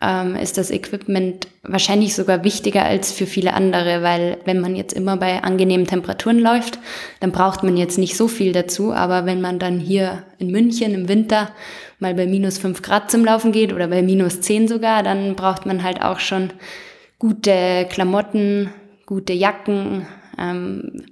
[0.00, 4.92] ähm, ist das Equipment wahrscheinlich sogar wichtiger als für viele andere, weil wenn man jetzt
[4.92, 6.78] immer bei angenehmen Temperaturen läuft,
[7.20, 8.92] dann braucht man jetzt nicht so viel dazu.
[8.92, 11.50] Aber wenn man dann hier in München im Winter
[11.98, 15.64] mal bei minus fünf Grad zum Laufen geht oder bei minus zehn sogar, dann braucht
[15.64, 16.52] man halt auch schon
[17.18, 18.70] gute Klamotten,
[19.06, 20.06] gute Jacken.
[20.38, 21.06] Ähm,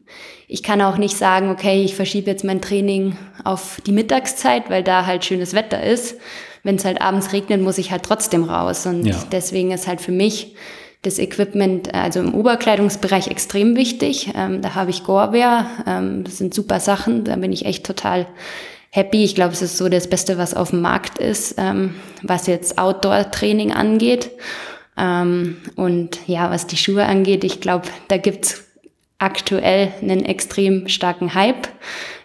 [0.48, 4.82] ich kann auch nicht sagen, okay, ich verschiebe jetzt mein Training auf die Mittagszeit, weil
[4.82, 6.16] da halt schönes Wetter ist
[6.62, 8.86] wenn es halt abends regnet, muss ich halt trotzdem raus.
[8.86, 9.16] Und ja.
[9.30, 10.54] deswegen ist halt für mich
[11.02, 14.32] das Equipment, also im Oberkleidungsbereich extrem wichtig.
[14.36, 18.26] Ähm, da habe ich Gorewear, ähm, das sind super Sachen, da bin ich echt total
[18.90, 19.24] happy.
[19.24, 22.78] Ich glaube, es ist so das Beste, was auf dem Markt ist, ähm, was jetzt
[22.78, 24.30] Outdoor-Training angeht.
[24.96, 28.64] Ähm, und ja, was die Schuhe angeht, ich glaube, da gibt's
[29.18, 31.68] aktuell einen extrem starken Hype.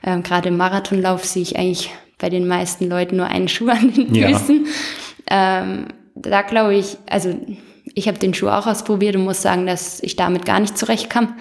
[0.04, 3.94] Ähm, Gerade im Marathonlauf sehe ich eigentlich bei den meisten Leuten nur einen Schuh an
[3.94, 4.66] den Füßen.
[5.30, 5.62] Ja.
[5.62, 7.36] Ähm, da glaube ich, also
[7.94, 11.36] ich habe den Schuh auch ausprobiert und muss sagen, dass ich damit gar nicht zurechtkam.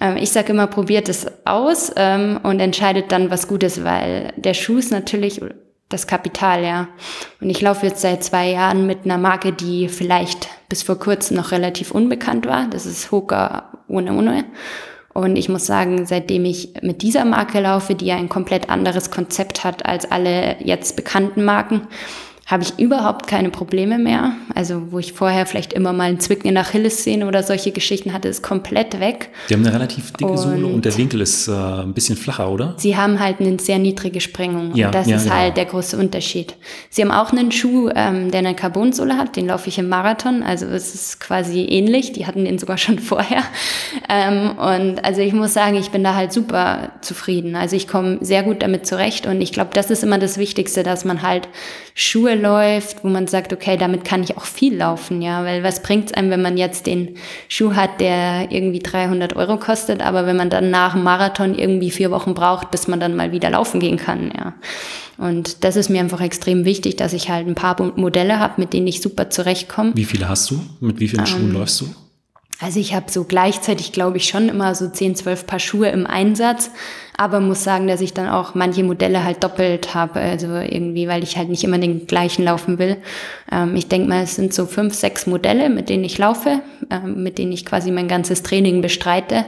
[0.00, 4.32] Ähm, ich sage immer, probiert es aus ähm, und entscheidet dann, was gut ist, weil
[4.36, 5.40] der Schuh ist natürlich
[5.88, 6.88] das Kapital, ja.
[7.40, 11.36] Und ich laufe jetzt seit zwei Jahren mit einer Marke, die vielleicht bis vor kurzem
[11.36, 12.68] noch relativ unbekannt war.
[12.70, 14.44] Das ist Hoka ohne ohne.
[15.12, 19.10] Und ich muss sagen, seitdem ich mit dieser Marke laufe, die ja ein komplett anderes
[19.10, 21.82] Konzept hat als alle jetzt bekannten Marken,
[22.50, 24.32] habe ich überhaupt keine Probleme mehr.
[24.56, 28.12] Also wo ich vorher vielleicht immer mal ein Zwicken in der Achillessehne oder solche Geschichten
[28.12, 29.30] hatte, ist komplett weg.
[29.48, 32.50] Die haben eine relativ dicke und Sohle und der Winkel ist äh, ein bisschen flacher,
[32.50, 32.74] oder?
[32.76, 34.74] Sie haben halt eine sehr niedrige Sprengung.
[34.74, 35.36] Ja, und das ja, ist genau.
[35.36, 36.56] halt der große Unterschied.
[36.88, 40.42] Sie haben auch einen Schuh, ähm, der eine Carbonsohle hat, den laufe ich im Marathon.
[40.42, 42.12] Also es ist quasi ähnlich.
[42.12, 43.44] Die hatten den sogar schon vorher.
[44.08, 47.54] Ähm, und also ich muss sagen, ich bin da halt super zufrieden.
[47.54, 50.82] Also ich komme sehr gut damit zurecht und ich glaube, das ist immer das Wichtigste,
[50.82, 51.48] dass man halt
[51.94, 55.82] Schuhe läuft, wo man sagt, okay, damit kann ich auch viel laufen, ja, weil was
[55.82, 57.16] bringt's einem, wenn man jetzt den
[57.48, 61.90] Schuh hat, der irgendwie 300 Euro kostet, aber wenn man dann nach dem Marathon irgendwie
[61.90, 64.54] vier Wochen braucht, bis man dann mal wieder laufen gehen kann, ja.
[65.18, 68.72] Und das ist mir einfach extrem wichtig, dass ich halt ein paar Modelle habe, mit
[68.72, 69.92] denen ich super zurechtkomme.
[69.94, 70.60] Wie viele hast du?
[70.80, 71.94] Mit wie vielen ähm, Schuhen läufst du?
[72.62, 76.06] Also ich habe so gleichzeitig, glaube ich, schon immer so 10, 12 Paar Schuhe im
[76.06, 76.70] Einsatz,
[77.16, 81.22] aber muss sagen, dass ich dann auch manche Modelle halt doppelt habe, also irgendwie, weil
[81.22, 82.98] ich halt nicht immer den gleichen laufen will.
[83.50, 87.22] Ähm, ich denke mal, es sind so fünf, sechs Modelle, mit denen ich laufe, ähm,
[87.22, 89.46] mit denen ich quasi mein ganzes Training bestreite.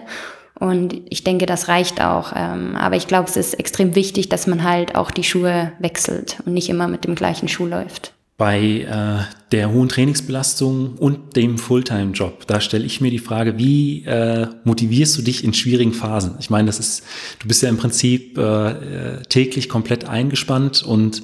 [0.58, 2.32] Und ich denke, das reicht auch.
[2.34, 6.38] Ähm, aber ich glaube, es ist extrem wichtig, dass man halt auch die Schuhe wechselt
[6.46, 11.58] und nicht immer mit dem gleichen Schuh läuft bei äh, der hohen Trainingsbelastung und dem
[11.58, 16.36] Fulltime-Job, da stelle ich mir die Frage, wie äh, motivierst du dich in schwierigen Phasen?
[16.40, 17.04] Ich meine, das ist,
[17.38, 21.22] du bist ja im Prinzip äh, täglich komplett eingespannt und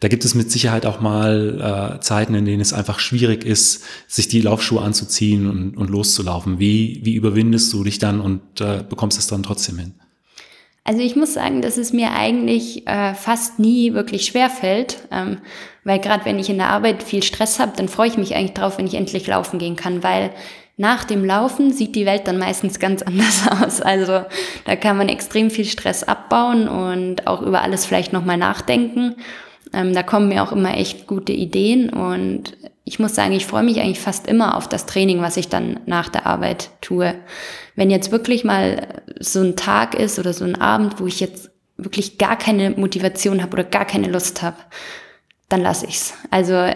[0.00, 3.84] da gibt es mit Sicherheit auch mal äh, Zeiten, in denen es einfach schwierig ist,
[4.06, 6.60] sich die Laufschuhe anzuziehen und, und loszulaufen.
[6.60, 9.94] Wie, wie überwindest du dich dann und äh, bekommst es dann trotzdem hin?
[10.88, 15.36] Also ich muss sagen, dass es mir eigentlich äh, fast nie wirklich schwer fällt, ähm,
[15.84, 18.54] weil gerade wenn ich in der Arbeit viel Stress habe, dann freue ich mich eigentlich
[18.54, 20.30] drauf, wenn ich endlich laufen gehen kann, weil
[20.78, 23.82] nach dem Laufen sieht die Welt dann meistens ganz anders aus.
[23.82, 24.24] Also
[24.64, 29.16] da kann man extrem viel Stress abbauen und auch über alles vielleicht nochmal nachdenken.
[29.72, 33.62] Ähm, da kommen mir auch immer echt gute Ideen und ich muss sagen, ich freue
[33.62, 37.14] mich eigentlich fast immer auf das Training, was ich dann nach der Arbeit tue.
[37.76, 41.50] Wenn jetzt wirklich mal so ein Tag ist oder so ein Abend, wo ich jetzt
[41.76, 44.56] wirklich gar keine Motivation habe oder gar keine Lust habe,
[45.48, 46.14] dann lasse ich's.
[46.30, 46.66] Also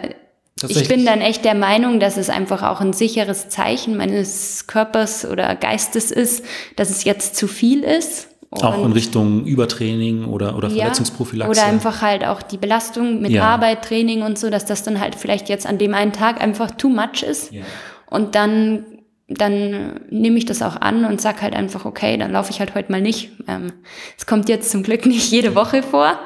[0.67, 5.25] ich bin dann echt der Meinung, dass es einfach auch ein sicheres Zeichen meines Körpers
[5.25, 8.29] oder Geistes ist, dass es jetzt zu viel ist.
[8.61, 11.51] Und auch in Richtung Übertraining oder, oder ja, Verletzungsprophylaxe.
[11.51, 13.43] Oder einfach halt auch die Belastung mit ja.
[13.43, 16.71] Arbeit, Training und so, dass das dann halt vielleicht jetzt an dem einen Tag einfach
[16.71, 17.51] too much ist.
[17.51, 17.63] Ja.
[18.07, 18.85] Und dann,
[19.27, 22.75] dann nehme ich das auch an und sag halt einfach, okay, dann laufe ich halt
[22.75, 23.31] heute mal nicht.
[23.47, 23.73] Ähm,
[24.17, 26.19] es ähm, kommt jetzt zum Glück nicht jede Woche vor,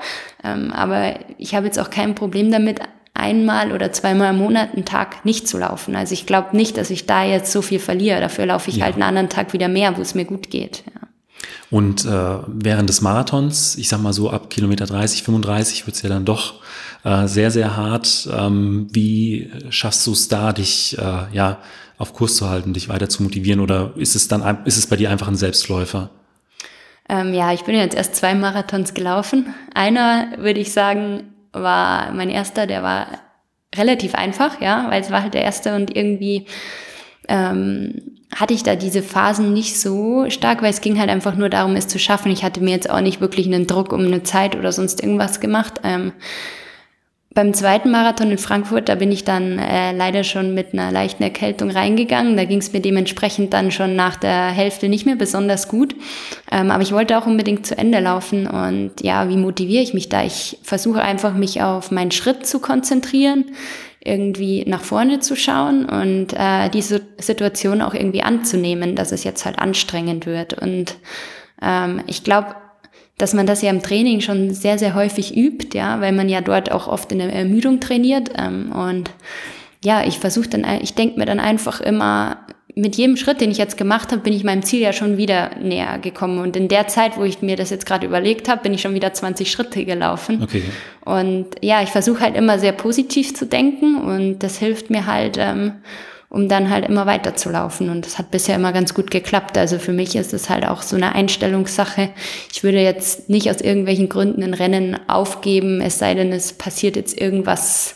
[0.44, 2.82] ähm, aber ich habe jetzt auch kein Problem damit,
[3.18, 5.96] einmal oder zweimal im Monat einen Tag nicht zu laufen.
[5.96, 8.22] Also ich glaube nicht, dass ich da jetzt so viel verliere.
[8.22, 8.86] Dafür laufe ich ja.
[8.86, 10.84] halt einen anderen Tag wieder mehr, wo es mir gut geht.
[10.86, 11.07] Ja.
[11.70, 16.10] Und äh, während des Marathons, ich sag mal so ab Kilometer 30, 35 wird's ja
[16.10, 16.62] dann doch
[17.04, 18.28] äh, sehr, sehr hart.
[18.32, 21.60] Ähm, wie schaffst du es da, dich äh, ja
[21.98, 23.60] auf Kurs zu halten, dich weiter zu motivieren?
[23.60, 26.10] Oder ist es dann ist es bei dir einfach ein Selbstläufer?
[27.10, 29.54] Ähm, ja, ich bin jetzt erst zwei Marathons gelaufen.
[29.74, 33.08] Einer, würde ich sagen, war mein erster, der war
[33.76, 36.46] relativ einfach, ja, weil es war halt der erste und irgendwie
[37.28, 41.50] ähm, hatte ich da diese Phasen nicht so stark, weil es ging halt einfach nur
[41.50, 42.32] darum, es zu schaffen.
[42.32, 45.40] Ich hatte mir jetzt auch nicht wirklich einen Druck um eine Zeit oder sonst irgendwas
[45.40, 45.80] gemacht.
[45.84, 46.12] Ähm,
[47.38, 51.22] beim zweiten Marathon in Frankfurt, da bin ich dann äh, leider schon mit einer leichten
[51.22, 52.36] Erkältung reingegangen.
[52.36, 55.96] Da ging es mir dementsprechend dann schon nach der Hälfte nicht mehr besonders gut.
[56.52, 58.48] Ähm, aber ich wollte auch unbedingt zu Ende laufen.
[58.48, 60.24] Und ja, wie motiviere ich mich da?
[60.24, 63.46] Ich versuche einfach, mich auf meinen Schritt zu konzentrieren,
[64.04, 69.46] irgendwie nach vorne zu schauen und äh, diese Situation auch irgendwie anzunehmen, dass es jetzt
[69.46, 70.54] halt anstrengend wird.
[70.54, 70.98] Und
[71.62, 72.56] ähm, ich glaube,
[73.18, 76.42] dass man das ja im Training schon sehr, sehr häufig übt, ja, weil man ja
[76.42, 78.32] dort auch oft in der Ermüdung trainiert.
[78.38, 79.10] Ähm, und
[79.84, 82.38] ja, ich versuche dann, ich denke mir dann einfach immer,
[82.78, 85.52] mit jedem Schritt, den ich jetzt gemacht habe, bin ich meinem Ziel ja schon wieder
[85.60, 86.38] näher gekommen.
[86.38, 88.94] Und in der Zeit, wo ich mir das jetzt gerade überlegt habe, bin ich schon
[88.94, 90.44] wieder 20 Schritte gelaufen.
[90.44, 90.62] Okay.
[91.04, 95.38] Und ja, ich versuche halt immer sehr positiv zu denken und das hilft mir halt,
[95.40, 95.74] ähm,
[96.30, 97.90] um dann halt immer weiter zu laufen.
[97.90, 99.58] Und das hat bisher immer ganz gut geklappt.
[99.58, 102.10] Also für mich ist es halt auch so eine Einstellungssache.
[102.54, 106.96] Ich würde jetzt nicht aus irgendwelchen Gründen ein Rennen aufgeben, es sei denn, es passiert
[106.96, 107.96] jetzt irgendwas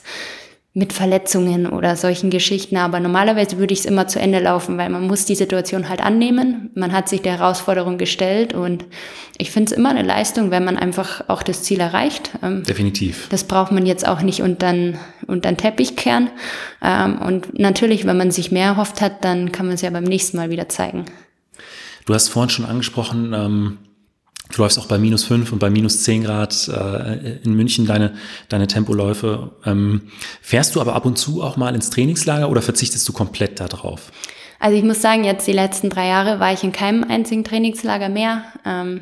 [0.73, 2.77] mit Verletzungen oder solchen Geschichten.
[2.77, 5.99] Aber normalerweise würde ich es immer zu Ende laufen, weil man muss die Situation halt
[5.99, 6.69] annehmen.
[6.75, 8.85] Man hat sich der Herausforderung gestellt und
[9.37, 12.31] ich finde es immer eine Leistung, wenn man einfach auch das Ziel erreicht.
[12.41, 13.27] Ähm, Definitiv.
[13.29, 16.29] Das braucht man jetzt auch nicht unter den Teppich kehren.
[16.81, 20.05] Ähm, und natürlich, wenn man sich mehr erhofft hat, dann kann man es ja beim
[20.05, 21.03] nächsten Mal wieder zeigen.
[22.05, 23.77] Du hast vorhin schon angesprochen, ähm
[24.53, 28.13] Du läufst auch bei minus fünf und bei minus zehn Grad äh, in München deine,
[28.49, 29.51] deine Tempoläufe.
[29.65, 30.01] Ähm,
[30.41, 34.11] fährst du aber ab und zu auch mal ins Trainingslager oder verzichtest du komplett darauf?
[34.59, 38.09] Also ich muss sagen, jetzt die letzten drei Jahre war ich in keinem einzigen Trainingslager
[38.09, 38.43] mehr.
[38.65, 39.01] Ähm,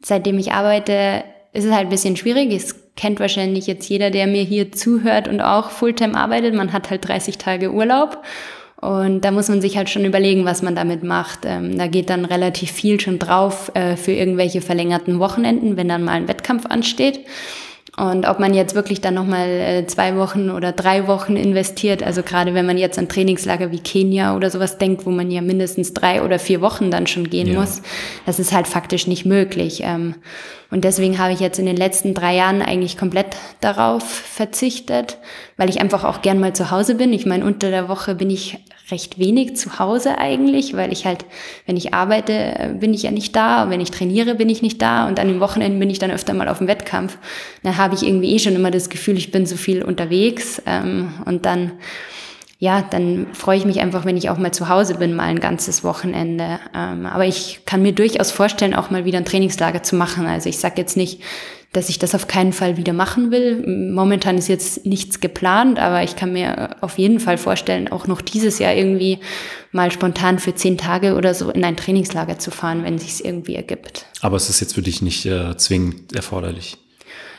[0.00, 2.52] seitdem ich arbeite, ist es halt ein bisschen schwierig.
[2.52, 6.54] Es kennt wahrscheinlich jetzt jeder, der mir hier zuhört und auch Fulltime arbeitet.
[6.54, 8.22] Man hat halt 30 Tage Urlaub.
[8.80, 11.40] Und da muss man sich halt schon überlegen, was man damit macht.
[11.44, 16.04] Ähm, da geht dann relativ viel schon drauf äh, für irgendwelche verlängerten Wochenenden, wenn dann
[16.04, 17.20] mal ein Wettkampf ansteht.
[17.96, 22.22] Und ob man jetzt wirklich dann nochmal äh, zwei Wochen oder drei Wochen investiert, also
[22.22, 25.94] gerade wenn man jetzt an Trainingslager wie Kenia oder sowas denkt, wo man ja mindestens
[25.94, 27.58] drei oder vier Wochen dann schon gehen ja.
[27.58, 27.80] muss,
[28.26, 29.80] das ist halt faktisch nicht möglich.
[29.82, 30.14] Ähm,
[30.70, 35.18] und deswegen habe ich jetzt in den letzten drei Jahren eigentlich komplett darauf verzichtet,
[35.56, 37.12] weil ich einfach auch gern mal zu Hause bin.
[37.12, 38.58] Ich meine, unter der Woche bin ich
[38.90, 41.24] recht wenig zu Hause eigentlich, weil ich halt,
[41.66, 45.08] wenn ich arbeite, bin ich ja nicht da, wenn ich trainiere, bin ich nicht da
[45.08, 47.18] und an den Wochenenden bin ich dann öfter mal auf dem Wettkampf.
[47.62, 51.14] Dann habe ich irgendwie eh schon immer das Gefühl, ich bin so viel unterwegs ähm,
[51.24, 51.72] und dann
[52.58, 55.40] ja, dann freue ich mich einfach, wenn ich auch mal zu Hause bin, mal ein
[55.40, 56.58] ganzes Wochenende.
[56.74, 60.26] Ähm, aber ich kann mir durchaus vorstellen, auch mal wieder ein Trainingslager zu machen.
[60.26, 61.20] Also ich sage jetzt nicht,
[61.72, 63.90] dass ich das auf keinen Fall wieder machen will.
[63.92, 68.22] Momentan ist jetzt nichts geplant, aber ich kann mir auf jeden Fall vorstellen, auch noch
[68.22, 69.18] dieses Jahr irgendwie
[69.72, 73.56] mal spontan für zehn Tage oder so in ein Trainingslager zu fahren, wenn sich irgendwie
[73.56, 74.06] ergibt.
[74.22, 76.78] Aber es ist jetzt für dich nicht äh, zwingend erforderlich.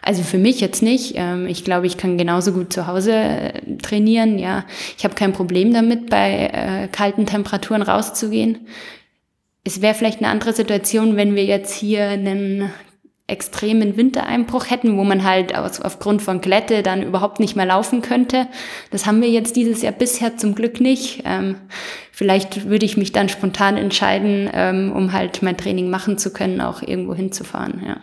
[0.07, 1.15] Also für mich jetzt nicht.
[1.17, 4.39] Ähm, ich glaube, ich kann genauso gut zu Hause äh, trainieren.
[4.39, 4.63] Ja,
[4.97, 8.69] ich habe kein Problem damit, bei äh, kalten Temperaturen rauszugehen.
[9.65, 12.71] Es wäre vielleicht eine andere Situation, wenn wir jetzt hier einen
[13.27, 18.01] extremen Wintereinbruch hätten, wo man halt aus, aufgrund von Glätte dann überhaupt nicht mehr laufen
[18.01, 18.47] könnte.
[18.91, 21.23] Das haben wir jetzt dieses Jahr bisher zum Glück nicht.
[21.25, 21.57] Ähm,
[22.13, 26.61] vielleicht würde ich mich dann spontan entscheiden, ähm, um halt mein Training machen zu können,
[26.61, 27.83] auch irgendwo hinzufahren.
[27.85, 27.97] Ja.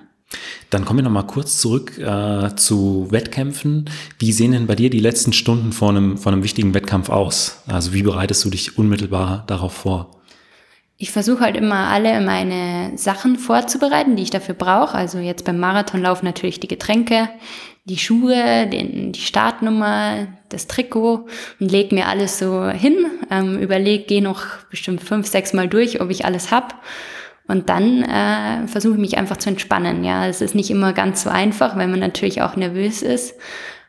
[0.70, 3.90] Dann kommen wir noch mal kurz zurück äh, zu Wettkämpfen.
[4.18, 7.62] Wie sehen denn bei dir die letzten Stunden vor einem, vor einem wichtigen Wettkampf aus?
[7.66, 10.10] Also wie bereitest du dich unmittelbar darauf vor?
[10.96, 14.96] ich versuche halt immer alle meine Sachen vorzubereiten, die ich dafür brauche.
[14.96, 17.28] Also jetzt beim Marathonlauf natürlich die Getränke.
[17.86, 21.26] die Schuhe, den, die Startnummer, das Trikot
[21.60, 22.96] und leg mir alles so hin,
[23.30, 26.82] ähm, überleg, gehe noch bestimmt fünf, sechs Mal durch, ob ich alles hab.
[27.46, 30.02] Und dann äh, versuche ich mich einfach zu entspannen.
[30.02, 33.34] Ja, es ist nicht immer ganz so einfach, weil man natürlich auch nervös ist.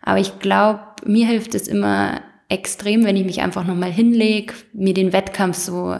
[0.01, 4.93] Aber ich glaube, mir hilft es immer extrem, wenn ich mich einfach nochmal hinlege, mir
[4.93, 5.97] den Wettkampf so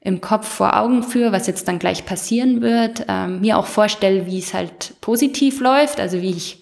[0.00, 4.26] im Kopf vor Augen führe, was jetzt dann gleich passieren wird, ähm, mir auch vorstelle,
[4.26, 6.60] wie es halt positiv läuft, also wie ich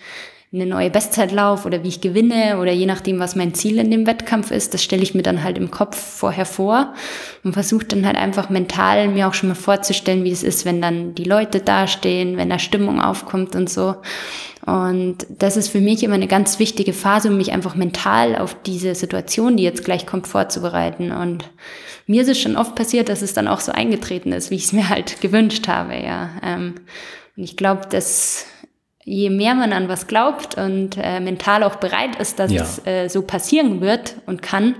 [0.54, 3.90] eine neue Bestzeit laufe oder wie ich gewinne oder je nachdem, was mein Ziel in
[3.90, 6.94] dem Wettkampf ist, das stelle ich mir dann halt im Kopf vorher vor
[7.42, 10.80] und versuche dann halt einfach mental mir auch schon mal vorzustellen, wie es ist, wenn
[10.80, 13.96] dann die Leute dastehen, wenn da Stimmung aufkommt und so.
[14.64, 18.56] Und das ist für mich immer eine ganz wichtige Phase, um mich einfach mental auf
[18.64, 21.10] diese Situation, die jetzt gleich kommt, vorzubereiten.
[21.10, 21.50] Und
[22.06, 24.66] mir ist es schon oft passiert, dass es dann auch so eingetreten ist, wie ich
[24.66, 26.30] es mir halt gewünscht habe, ja.
[26.42, 26.74] Ähm,
[27.36, 28.46] und ich glaube, dass
[29.04, 32.62] je mehr man an was glaubt und äh, mental auch bereit ist, dass ja.
[32.62, 34.76] es äh, so passieren wird und kann,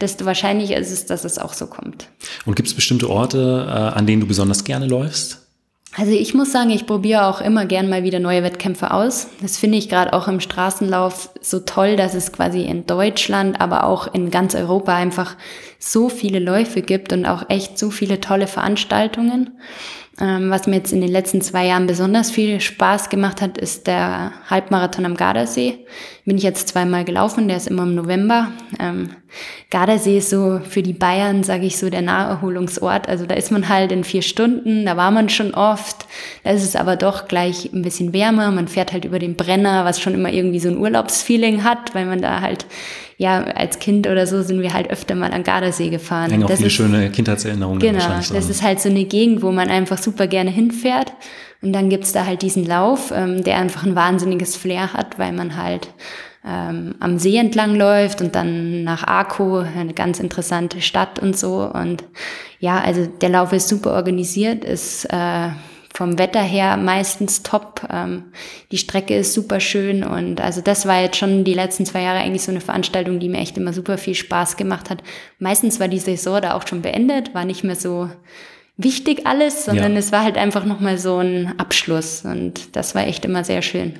[0.00, 2.08] desto wahrscheinlicher ist es, dass es auch so kommt.
[2.46, 5.40] Und gibt es bestimmte Orte, äh, an denen du besonders gerne läufst?
[5.96, 9.28] Also ich muss sagen, ich probiere auch immer gern mal wieder neue Wettkämpfe aus.
[9.40, 13.84] Das finde ich gerade auch im Straßenlauf so toll, dass es quasi in Deutschland, aber
[13.84, 15.36] auch in ganz Europa einfach
[15.78, 19.50] so viele Läufe gibt und auch echt so viele tolle Veranstaltungen.
[20.20, 23.86] Ähm, was mir jetzt in den letzten zwei Jahren besonders viel Spaß gemacht hat, ist
[23.86, 25.86] der Halbmarathon am Gardasee.
[26.24, 28.52] Bin ich jetzt zweimal gelaufen, der ist immer im November.
[28.78, 29.10] Ähm,
[29.70, 33.08] Gardasee ist so für die Bayern, sage ich so, der Naherholungsort.
[33.08, 36.06] Also da ist man halt in vier Stunden, da war man schon oft.
[36.42, 38.50] Da ist es aber doch gleich ein bisschen wärmer.
[38.50, 42.06] Man fährt halt über den Brenner, was schon immer irgendwie so ein Urlaubsfeeling hat, weil
[42.06, 42.66] man da halt
[43.16, 46.30] ja, als Kind oder so sind wir halt öfter mal an Gardasee gefahren.
[46.30, 48.08] Hängen auch das viele ist, schöne Kindheitserinnerungen genau.
[48.32, 51.12] Das ist halt so eine Gegend, wo man einfach super gerne hinfährt.
[51.62, 55.32] Und dann gibt's da halt diesen Lauf, ähm, der einfach ein wahnsinniges Flair hat, weil
[55.32, 55.88] man halt
[56.46, 61.70] ähm, am See entlang läuft und dann nach Arco, eine ganz interessante Stadt und so.
[61.70, 62.04] Und
[62.58, 65.48] ja, also der Lauf ist super organisiert, ist äh,
[65.94, 67.88] vom Wetter her meistens top.
[67.90, 68.24] Ähm,
[68.72, 72.18] die Strecke ist super schön und also das war jetzt schon die letzten zwei Jahre
[72.18, 75.02] eigentlich so eine Veranstaltung, die mir echt immer super viel Spaß gemacht hat.
[75.38, 78.10] Meistens war die Saison da auch schon beendet, war nicht mehr so
[78.76, 79.98] wichtig alles, sondern ja.
[79.98, 83.94] es war halt einfach nochmal so ein Abschluss und das war echt immer sehr schön.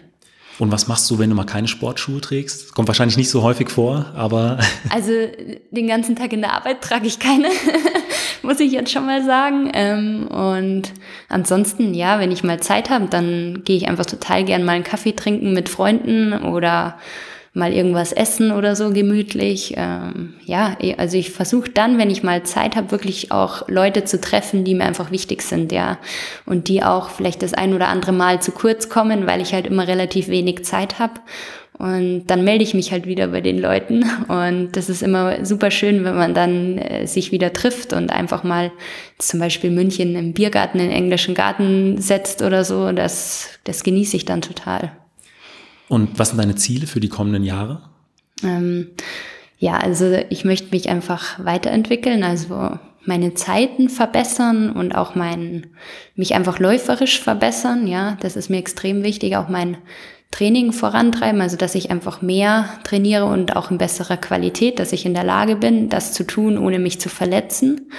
[0.58, 2.74] Und was machst du, wenn du mal keine Sportschuhe trägst?
[2.74, 4.58] Kommt wahrscheinlich nicht so häufig vor, aber.
[4.90, 5.12] Also
[5.70, 7.48] den ganzen Tag in der Arbeit trage ich keine,
[8.42, 9.70] muss ich jetzt schon mal sagen.
[9.74, 10.92] Ähm, und
[11.28, 14.84] ansonsten, ja, wenn ich mal Zeit habe, dann gehe ich einfach total gern mal einen
[14.84, 16.98] Kaffee trinken mit Freunden oder
[17.54, 19.74] mal irgendwas essen oder so gemütlich.
[19.76, 24.20] Ähm, ja, also ich versuche dann, wenn ich mal Zeit habe, wirklich auch Leute zu
[24.20, 25.98] treffen, die mir einfach wichtig sind, ja.
[26.46, 29.66] Und die auch vielleicht das ein oder andere Mal zu kurz kommen, weil ich halt
[29.66, 31.20] immer relativ wenig Zeit habe.
[31.78, 34.04] Und dann melde ich mich halt wieder bei den Leuten.
[34.28, 38.42] Und das ist immer super schön, wenn man dann äh, sich wieder trifft und einfach
[38.42, 38.72] mal
[39.18, 42.90] zum Beispiel München im Biergarten, den englischen Garten setzt oder so.
[42.90, 44.92] Das, das genieße ich dann total.
[45.94, 47.82] Und was sind deine Ziele für die kommenden Jahre?
[48.42, 48.88] Ähm,
[49.58, 55.68] ja, also ich möchte mich einfach weiterentwickeln, also meine Zeiten verbessern und auch mein,
[56.16, 57.86] mich einfach läuferisch verbessern.
[57.86, 59.76] Ja, das ist mir extrem wichtig, auch mein
[60.32, 65.06] Training vorantreiben, also dass ich einfach mehr trainiere und auch in besserer Qualität, dass ich
[65.06, 67.92] in der Lage bin, das zu tun, ohne mich zu verletzen.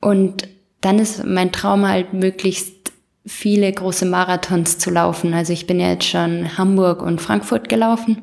[0.00, 0.48] Und
[0.80, 2.77] dann ist mein Traum halt möglichst
[3.28, 5.34] viele große Marathons zu laufen.
[5.34, 8.22] Also ich bin ja jetzt schon Hamburg und Frankfurt gelaufen,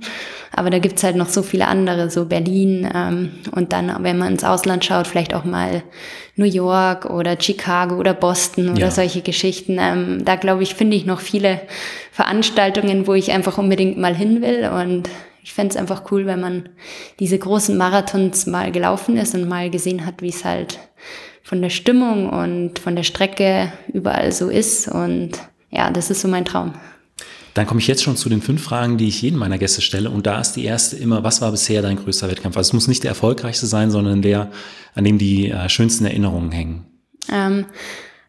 [0.52, 4.34] aber da gibt's halt noch so viele andere, so Berlin ähm, und dann, wenn man
[4.34, 5.84] ins Ausland schaut, vielleicht auch mal
[6.36, 8.91] New York oder Chicago oder Boston oder ja.
[8.91, 9.78] solche Geschichten.
[9.80, 11.62] Ähm, da glaube ich, finde ich noch viele
[12.12, 15.10] Veranstaltungen, wo ich einfach unbedingt mal hin will und
[15.44, 16.70] ich fände es einfach cool, wenn man
[17.20, 20.80] diese großen Marathons mal gelaufen ist und mal gesehen hat, wie es halt
[21.46, 24.88] von der Stimmung und von der Strecke überall so ist.
[24.88, 25.34] Und
[25.70, 26.74] ja, das ist so mein Traum.
[27.54, 30.10] Dann komme ich jetzt schon zu den fünf Fragen, die ich jedem meiner Gäste stelle.
[30.10, 32.58] Und da ist die erste immer, was war bisher dein größter Wettkampf?
[32.58, 34.50] Also es muss nicht der erfolgreichste sein, sondern der,
[34.96, 36.86] an dem die äh, schönsten Erinnerungen hängen.
[37.32, 37.66] Ähm,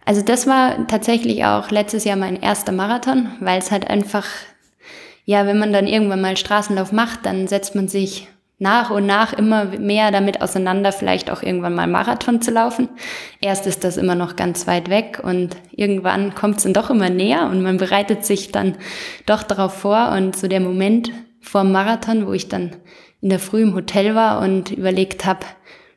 [0.05, 4.27] also das war tatsächlich auch letztes Jahr mein erster Marathon, weil es halt einfach,
[5.25, 8.29] ja, wenn man dann irgendwann mal Straßenlauf macht, dann setzt man sich
[8.59, 12.89] nach und nach immer mehr damit auseinander, vielleicht auch irgendwann mal Marathon zu laufen.
[13.41, 17.11] Erst ist das immer noch ganz weit weg und irgendwann kommt es dann doch immer
[17.11, 18.77] näher und man bereitet sich dann
[19.27, 20.13] doch darauf vor.
[20.17, 21.11] Und so der Moment
[21.43, 22.77] vor dem Marathon, wo ich dann
[23.21, 25.41] in der Früh im Hotel war und überlegt habe,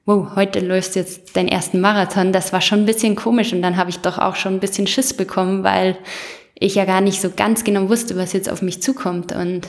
[0.06, 3.62] wow, heute läufst du jetzt deinen ersten Marathon, das war schon ein bisschen komisch und
[3.62, 5.98] dann habe ich doch auch schon ein bisschen Schiss bekommen, weil
[6.56, 9.32] ich ja gar nicht so ganz genau wusste, was jetzt auf mich zukommt.
[9.32, 9.68] Und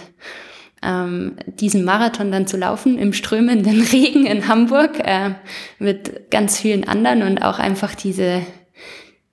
[0.82, 5.30] ähm, diesen Marathon dann zu laufen im strömenden Regen in Hamburg äh,
[5.78, 8.42] mit ganz vielen anderen und auch einfach diese,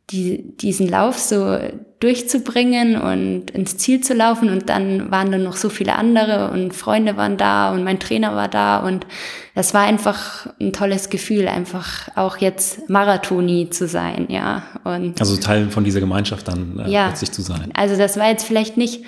[0.09, 1.57] die, diesen Lauf so
[1.99, 6.75] durchzubringen und ins Ziel zu laufen und dann waren dann noch so viele andere und
[6.75, 9.07] Freunde waren da und mein Trainer war da und
[9.55, 14.61] das war einfach ein tolles Gefühl, einfach auch jetzt Marathoni zu sein, ja.
[14.83, 17.71] Und also Teil von dieser Gemeinschaft dann äh, ja, plötzlich zu sein.
[17.73, 19.03] Also das war jetzt vielleicht nicht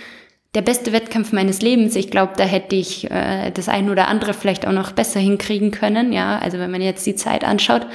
[0.55, 1.95] der beste Wettkampf meines Lebens.
[1.95, 5.71] Ich glaube, da hätte ich äh, das eine oder andere vielleicht auch noch besser hinkriegen
[5.71, 6.39] können, ja.
[6.39, 7.85] Also wenn man jetzt die Zeit anschaut.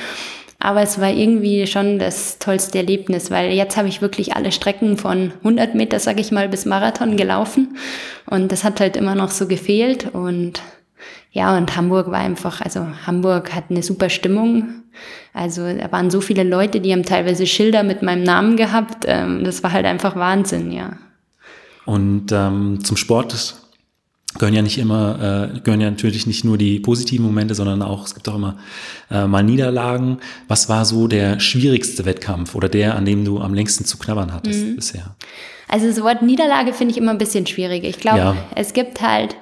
[0.60, 4.96] Aber es war irgendwie schon das tollste Erlebnis, weil jetzt habe ich wirklich alle Strecken
[4.96, 7.76] von 100 Meter, sage ich mal, bis Marathon gelaufen.
[8.30, 10.14] Und das hat halt immer noch so gefehlt.
[10.14, 10.62] Und
[11.32, 14.84] ja, und Hamburg war einfach, also Hamburg hat eine super Stimmung.
[15.34, 19.04] Also da waren so viele Leute, die haben teilweise Schilder mit meinem Namen gehabt.
[19.08, 20.92] Ähm, das war halt einfach Wahnsinn, ja.
[21.84, 23.56] Und ähm, zum Sport
[24.38, 28.04] gehören ja nicht immer, äh, gehören ja natürlich nicht nur die positiven Momente, sondern auch,
[28.06, 28.58] es gibt auch immer
[29.10, 30.18] äh, mal Niederlagen.
[30.48, 34.32] Was war so der schwierigste Wettkampf oder der, an dem du am längsten zu knabbern
[34.32, 34.76] hattest mhm.
[34.76, 35.14] bisher?
[35.68, 37.84] Also das Wort Niederlage finde ich immer ein bisschen schwierig.
[37.84, 38.36] Ich glaube, ja.
[38.54, 39.36] es gibt halt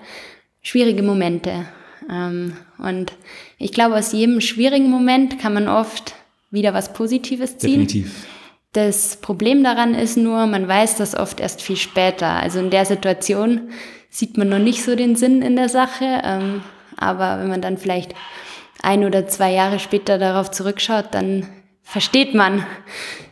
[0.63, 1.67] schwierige Momente.
[2.11, 3.13] Ähm, und
[3.59, 6.15] ich glaube, aus jedem schwierigen Moment kann man oft
[6.51, 7.87] wieder was Positives ziehen.
[7.87, 8.27] Definitiv.
[8.73, 12.29] Das Problem daran ist nur, man weiß das oft erst viel später.
[12.29, 13.71] Also in der Situation
[14.09, 16.23] sieht man noch nicht so den Sinn in der Sache.
[16.25, 16.63] Ähm,
[16.97, 18.15] aber wenn man dann vielleicht
[18.83, 21.47] ein oder zwei Jahre später darauf zurückschaut, dann
[21.83, 22.65] versteht man,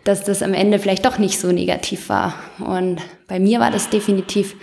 [0.04, 2.34] dass das am Ende vielleicht doch nicht so negativ war.
[2.58, 4.56] Und bei mir war das definitiv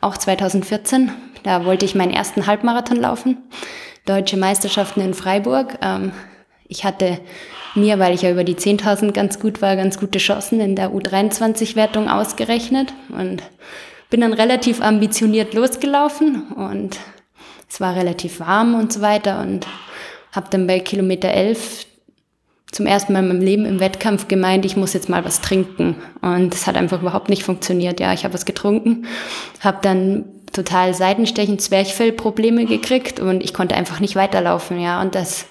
[0.00, 1.10] auch 2014.
[1.42, 3.38] Da wollte ich meinen ersten Halbmarathon laufen.
[4.06, 5.78] Deutsche Meisterschaften in Freiburg.
[5.82, 6.12] Ähm,
[6.68, 7.18] ich hatte
[7.74, 10.90] mir, weil ich ja über die 10.000 ganz gut war, ganz gute Chancen in der
[10.92, 13.42] U23-Wertung ausgerechnet und
[14.10, 16.98] bin dann relativ ambitioniert losgelaufen und
[17.68, 19.66] es war relativ warm und so weiter und
[20.32, 21.86] habe dann bei Kilometer 11
[22.72, 25.96] zum ersten Mal in meinem Leben im Wettkampf gemeint, ich muss jetzt mal was trinken.
[26.22, 28.00] Und es hat einfach überhaupt nicht funktioniert.
[28.00, 29.06] Ja, ich habe was getrunken,
[29.60, 34.80] habe dann total Seitenstechen, Zwerchfellprobleme gekriegt und ich konnte einfach nicht weiterlaufen.
[34.80, 35.46] Ja, und das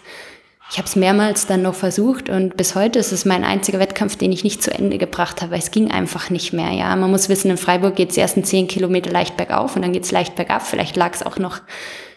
[0.71, 4.15] ich habe es mehrmals dann noch versucht und bis heute ist es mein einziger Wettkampf,
[4.15, 6.71] den ich nicht zu Ende gebracht habe, weil es ging einfach nicht mehr.
[6.71, 9.91] Ja, man muss wissen, in Freiburg geht es ersten zehn Kilometer leicht bergauf und dann
[9.91, 10.65] geht es leicht bergab.
[10.65, 11.59] Vielleicht lag es auch noch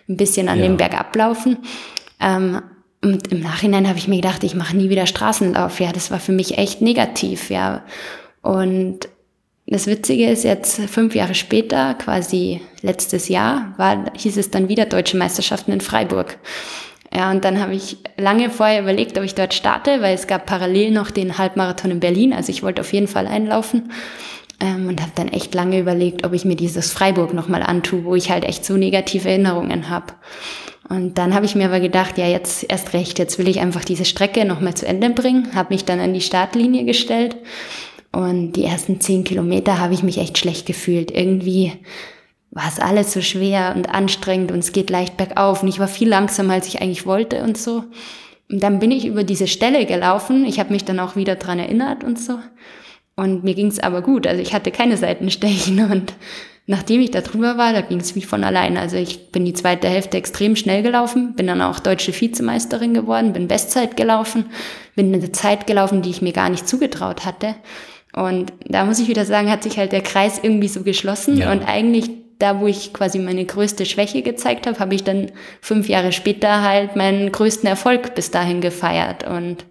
[0.09, 0.67] ein bisschen an ja.
[0.67, 1.59] dem Bergablaufen.
[2.21, 2.63] Ähm,
[3.03, 5.81] und im Nachhinein habe ich mir gedacht, ich mache nie wieder Straßenlauf.
[5.81, 7.51] Ja, das war für mich echt negativ.
[7.51, 7.83] Ja,
[8.41, 9.09] und
[9.67, 14.87] das Witzige ist jetzt fünf Jahre später, quasi letztes Jahr, war, hieß es dann wieder
[14.87, 16.39] Deutsche Meisterschaften in Freiburg.
[17.17, 20.47] Ja, und dann habe ich lange vorher überlegt, ob ich dort starte, weil es gab
[20.47, 22.33] parallel noch den Halbmarathon in Berlin.
[22.33, 23.93] Also ich wollte auf jeden Fall einlaufen.
[24.61, 28.15] Ähm, und habe dann echt lange überlegt, ob ich mir dieses Freiburg nochmal antue, wo
[28.15, 30.15] ich halt echt so negative Erinnerungen habe.
[30.89, 33.85] Und dann habe ich mir aber gedacht, ja, jetzt erst recht, jetzt will ich einfach
[33.85, 37.37] diese Strecke nochmal zu Ende bringen, habe mich dann an die Startlinie gestellt.
[38.13, 41.11] Und die ersten zehn Kilometer habe ich mich echt schlecht gefühlt.
[41.11, 41.73] Irgendwie
[42.55, 45.89] war es alles so schwer und anstrengend und es geht leicht bergauf und ich war
[45.89, 47.85] viel langsamer, als ich eigentlich wollte und so.
[48.51, 50.45] Und dann bin ich über diese Stelle gelaufen.
[50.45, 52.39] Ich habe mich dann auch wieder dran erinnert und so.
[53.17, 54.27] Und mir ging es aber gut.
[54.27, 56.13] Also ich hatte keine Seitenstechen und
[56.67, 58.77] nachdem ich da drüber war, da ging es wie von allein.
[58.77, 63.33] Also ich bin die zweite Hälfte extrem schnell gelaufen, bin dann auch deutsche Vizemeisterin geworden,
[63.33, 64.47] bin Bestzeit gelaufen,
[64.95, 67.57] bin eine Zeit gelaufen, die ich mir gar nicht zugetraut hatte.
[68.15, 71.51] Und da muss ich wieder sagen, hat sich halt der Kreis irgendwie so geschlossen ja.
[71.51, 75.31] und eigentlich da, wo ich quasi meine größte Schwäche gezeigt habe, habe ich dann
[75.61, 79.27] fünf Jahre später halt meinen größten Erfolg bis dahin gefeiert.
[79.27, 79.65] Und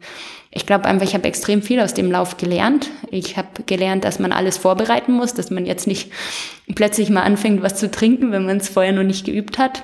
[0.51, 2.89] ich glaube einfach, ich habe extrem viel aus dem Lauf gelernt.
[3.09, 6.11] Ich habe gelernt, dass man alles vorbereiten muss, dass man jetzt nicht
[6.75, 9.83] plötzlich mal anfängt, was zu trinken, wenn man es vorher noch nicht geübt hat.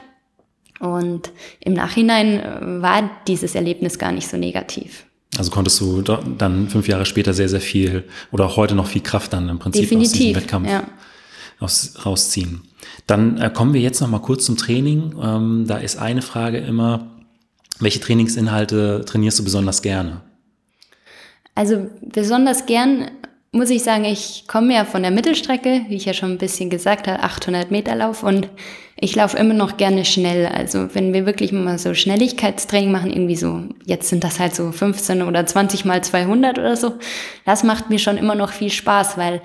[0.80, 5.06] Und im Nachhinein äh, war dieses Erlebnis gar nicht so negativ.
[5.38, 9.02] Also konntest du dann fünf Jahre später sehr, sehr viel oder auch heute noch viel
[9.02, 10.84] Kraft dann im Prinzip Definitiv, aus diesem Wettkampf ja.
[11.62, 12.62] Rausziehen.
[13.08, 15.16] Dann äh, kommen wir jetzt noch mal kurz zum Training.
[15.22, 17.08] Ähm, da ist eine Frage immer,
[17.80, 20.22] welche Trainingsinhalte trainierst du besonders gerne?
[21.56, 23.12] Also besonders gern
[23.52, 26.70] muss ich sagen, ich komme ja von der Mittelstrecke, wie ich ja schon ein bisschen
[26.70, 28.48] gesagt habe, 800 Meter Lauf und
[28.96, 30.46] ich laufe immer noch gerne schnell.
[30.46, 34.72] Also wenn wir wirklich mal so Schnelligkeitstraining machen, irgendwie so, jetzt sind das halt so
[34.72, 37.00] 15 oder 20 mal 200 oder so,
[37.46, 39.42] das macht mir schon immer noch viel Spaß, weil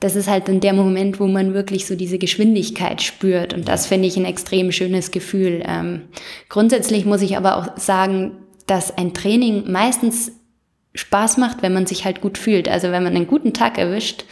[0.00, 3.54] das ist halt dann der Moment, wo man wirklich so diese Geschwindigkeit spürt.
[3.54, 5.62] Und das finde ich ein extrem schönes Gefühl.
[5.66, 6.02] Ähm,
[6.48, 8.32] grundsätzlich muss ich aber auch sagen,
[8.66, 10.32] dass ein Training meistens
[10.94, 12.68] Spaß macht, wenn man sich halt gut fühlt.
[12.68, 14.24] Also wenn man einen guten Tag erwischt,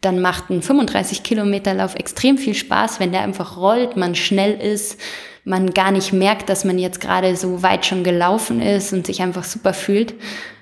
[0.00, 4.58] dann macht ein 35 Kilometer Lauf extrem viel Spaß, wenn der einfach rollt, man schnell
[4.60, 4.98] ist,
[5.44, 9.22] man gar nicht merkt, dass man jetzt gerade so weit schon gelaufen ist und sich
[9.22, 10.14] einfach super fühlt.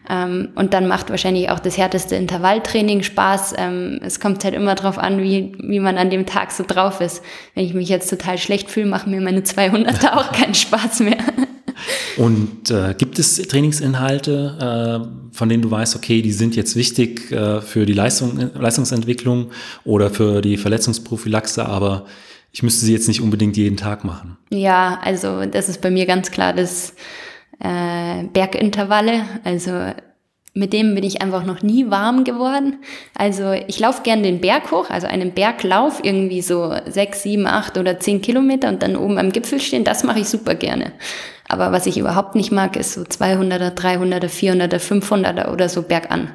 [0.08, 3.54] Ähm, und dann macht wahrscheinlich auch das härteste Intervalltraining Spaß.
[3.58, 7.00] Ähm, es kommt halt immer drauf an, wie, wie man an dem Tag so drauf
[7.00, 7.22] ist.
[7.54, 11.18] Wenn ich mich jetzt total schlecht fühle, machen mir meine 200er auch keinen Spaß mehr.
[12.16, 17.30] Und äh, gibt es Trainingsinhalte, äh, von denen du weißt, okay, die sind jetzt wichtig
[17.32, 19.50] äh, für die Leistung, Leistungsentwicklung
[19.84, 22.06] oder für die Verletzungsprophylaxe, aber
[22.52, 24.36] ich müsste sie jetzt nicht unbedingt jeden Tag machen?
[24.50, 26.94] Ja, also das ist bei mir ganz klar das
[27.60, 29.24] äh, Bergintervalle.
[29.44, 29.92] Also
[30.54, 32.78] mit dem bin ich einfach noch nie warm geworden.
[33.14, 37.78] Also ich laufe gern den Berg hoch, also einen Berglauf, irgendwie so sechs, sieben, acht
[37.78, 40.92] oder zehn Kilometer und dann oben am Gipfel stehen, das mache ich super gerne.
[41.48, 46.30] Aber was ich überhaupt nicht mag, ist so 200er, 300er, 400er, 500er oder so bergan.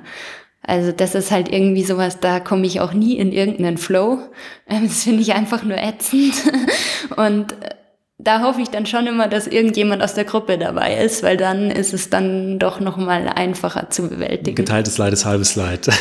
[0.65, 4.19] Also das ist halt irgendwie sowas, da komme ich auch nie in irgendeinen Flow.
[4.67, 6.33] Das finde ich einfach nur ätzend.
[7.17, 7.75] Und äh,
[8.17, 11.69] da hoffe ich dann schon immer, dass irgendjemand aus der Gruppe dabei ist, weil dann
[11.69, 14.55] ist es dann doch nochmal einfacher zu bewältigen.
[14.55, 15.89] Geteiltes Leid ist halbes Leid.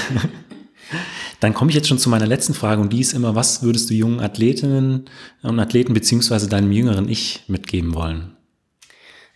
[1.41, 3.91] Dann komme ich jetzt schon zu meiner letzten Frage und die ist immer, was würdest
[3.91, 5.07] du jungen Athletinnen
[5.43, 8.37] und Athleten beziehungsweise deinem jüngeren Ich mitgeben wollen?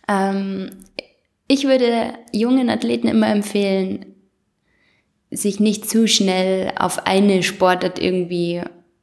[0.07, 0.69] Ähm,
[1.47, 4.05] ich würde jungen Athleten immer empfehlen,
[5.31, 8.61] sich nicht zu schnell auf eine Sportart irgendwie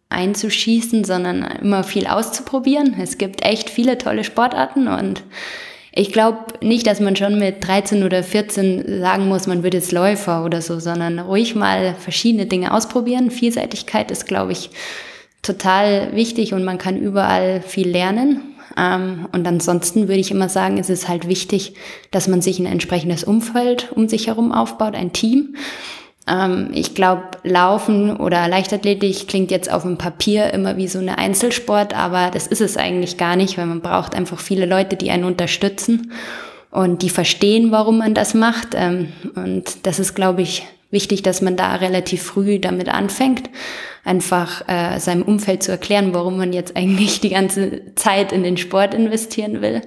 [0.08, 2.96] einzuschießen, sondern immer viel auszuprobieren.
[3.00, 5.22] Es gibt echt viele tolle Sportarten und
[5.96, 9.92] ich glaube nicht, dass man schon mit 13 oder 14 sagen muss, man wird jetzt
[9.92, 13.30] Läufer oder so, sondern ruhig mal verschiedene Dinge ausprobieren.
[13.30, 14.70] Vielseitigkeit ist, glaube ich,
[15.42, 18.53] total wichtig und man kann überall viel lernen.
[18.76, 21.74] Ähm, und ansonsten würde ich immer sagen, es ist halt wichtig,
[22.10, 25.56] dass man sich ein entsprechendes Umfeld um sich herum aufbaut, ein Team.
[26.26, 31.18] Ähm, ich glaube, Laufen oder Leichtathletik klingt jetzt auf dem Papier immer wie so eine
[31.18, 35.10] Einzelsport, aber das ist es eigentlich gar nicht, weil man braucht einfach viele Leute, die
[35.10, 36.12] einen unterstützen
[36.70, 38.68] und die verstehen, warum man das macht.
[38.74, 43.50] Ähm, und das ist, glaube ich, wichtig, dass man da relativ früh damit anfängt,
[44.04, 48.56] einfach äh, seinem Umfeld zu erklären, warum man jetzt eigentlich die ganze Zeit in den
[48.56, 49.82] Sport investieren will.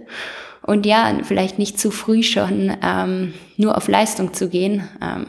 [0.68, 5.28] Und ja, vielleicht nicht zu früh schon ähm, nur auf Leistung zu gehen, ähm,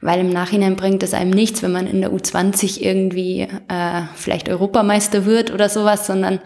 [0.00, 4.48] weil im Nachhinein bringt es einem nichts, wenn man in der U20 irgendwie äh, vielleicht
[4.48, 6.38] Europameister wird oder sowas, sondern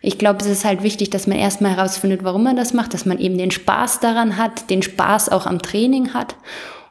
[0.00, 3.04] ich glaube, es ist halt wichtig, dass man erstmal herausfindet, warum man das macht, dass
[3.04, 6.36] man eben den Spaß daran hat, den Spaß auch am Training hat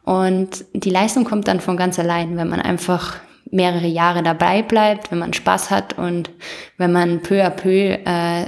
[0.04, 3.18] und die Leistung kommt dann von ganz allein, wenn man einfach
[3.50, 6.32] mehrere Jahre dabei bleibt, wenn man Spaß hat und
[6.78, 8.46] wenn man peu à peu äh,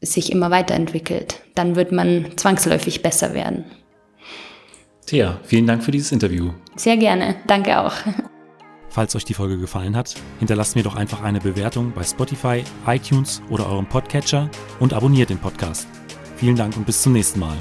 [0.00, 1.40] sich immer weiterentwickelt.
[1.54, 3.64] Dann wird man zwangsläufig besser werden.
[5.06, 6.52] Thea, vielen Dank für dieses Interview.
[6.76, 7.92] Sehr gerne, danke auch.
[8.88, 13.42] Falls euch die Folge gefallen hat, hinterlasst mir doch einfach eine Bewertung bei Spotify, iTunes
[13.50, 14.48] oder eurem Podcatcher
[14.78, 15.88] und abonniert den Podcast.
[16.36, 17.56] Vielen Dank und bis zum nächsten Mal.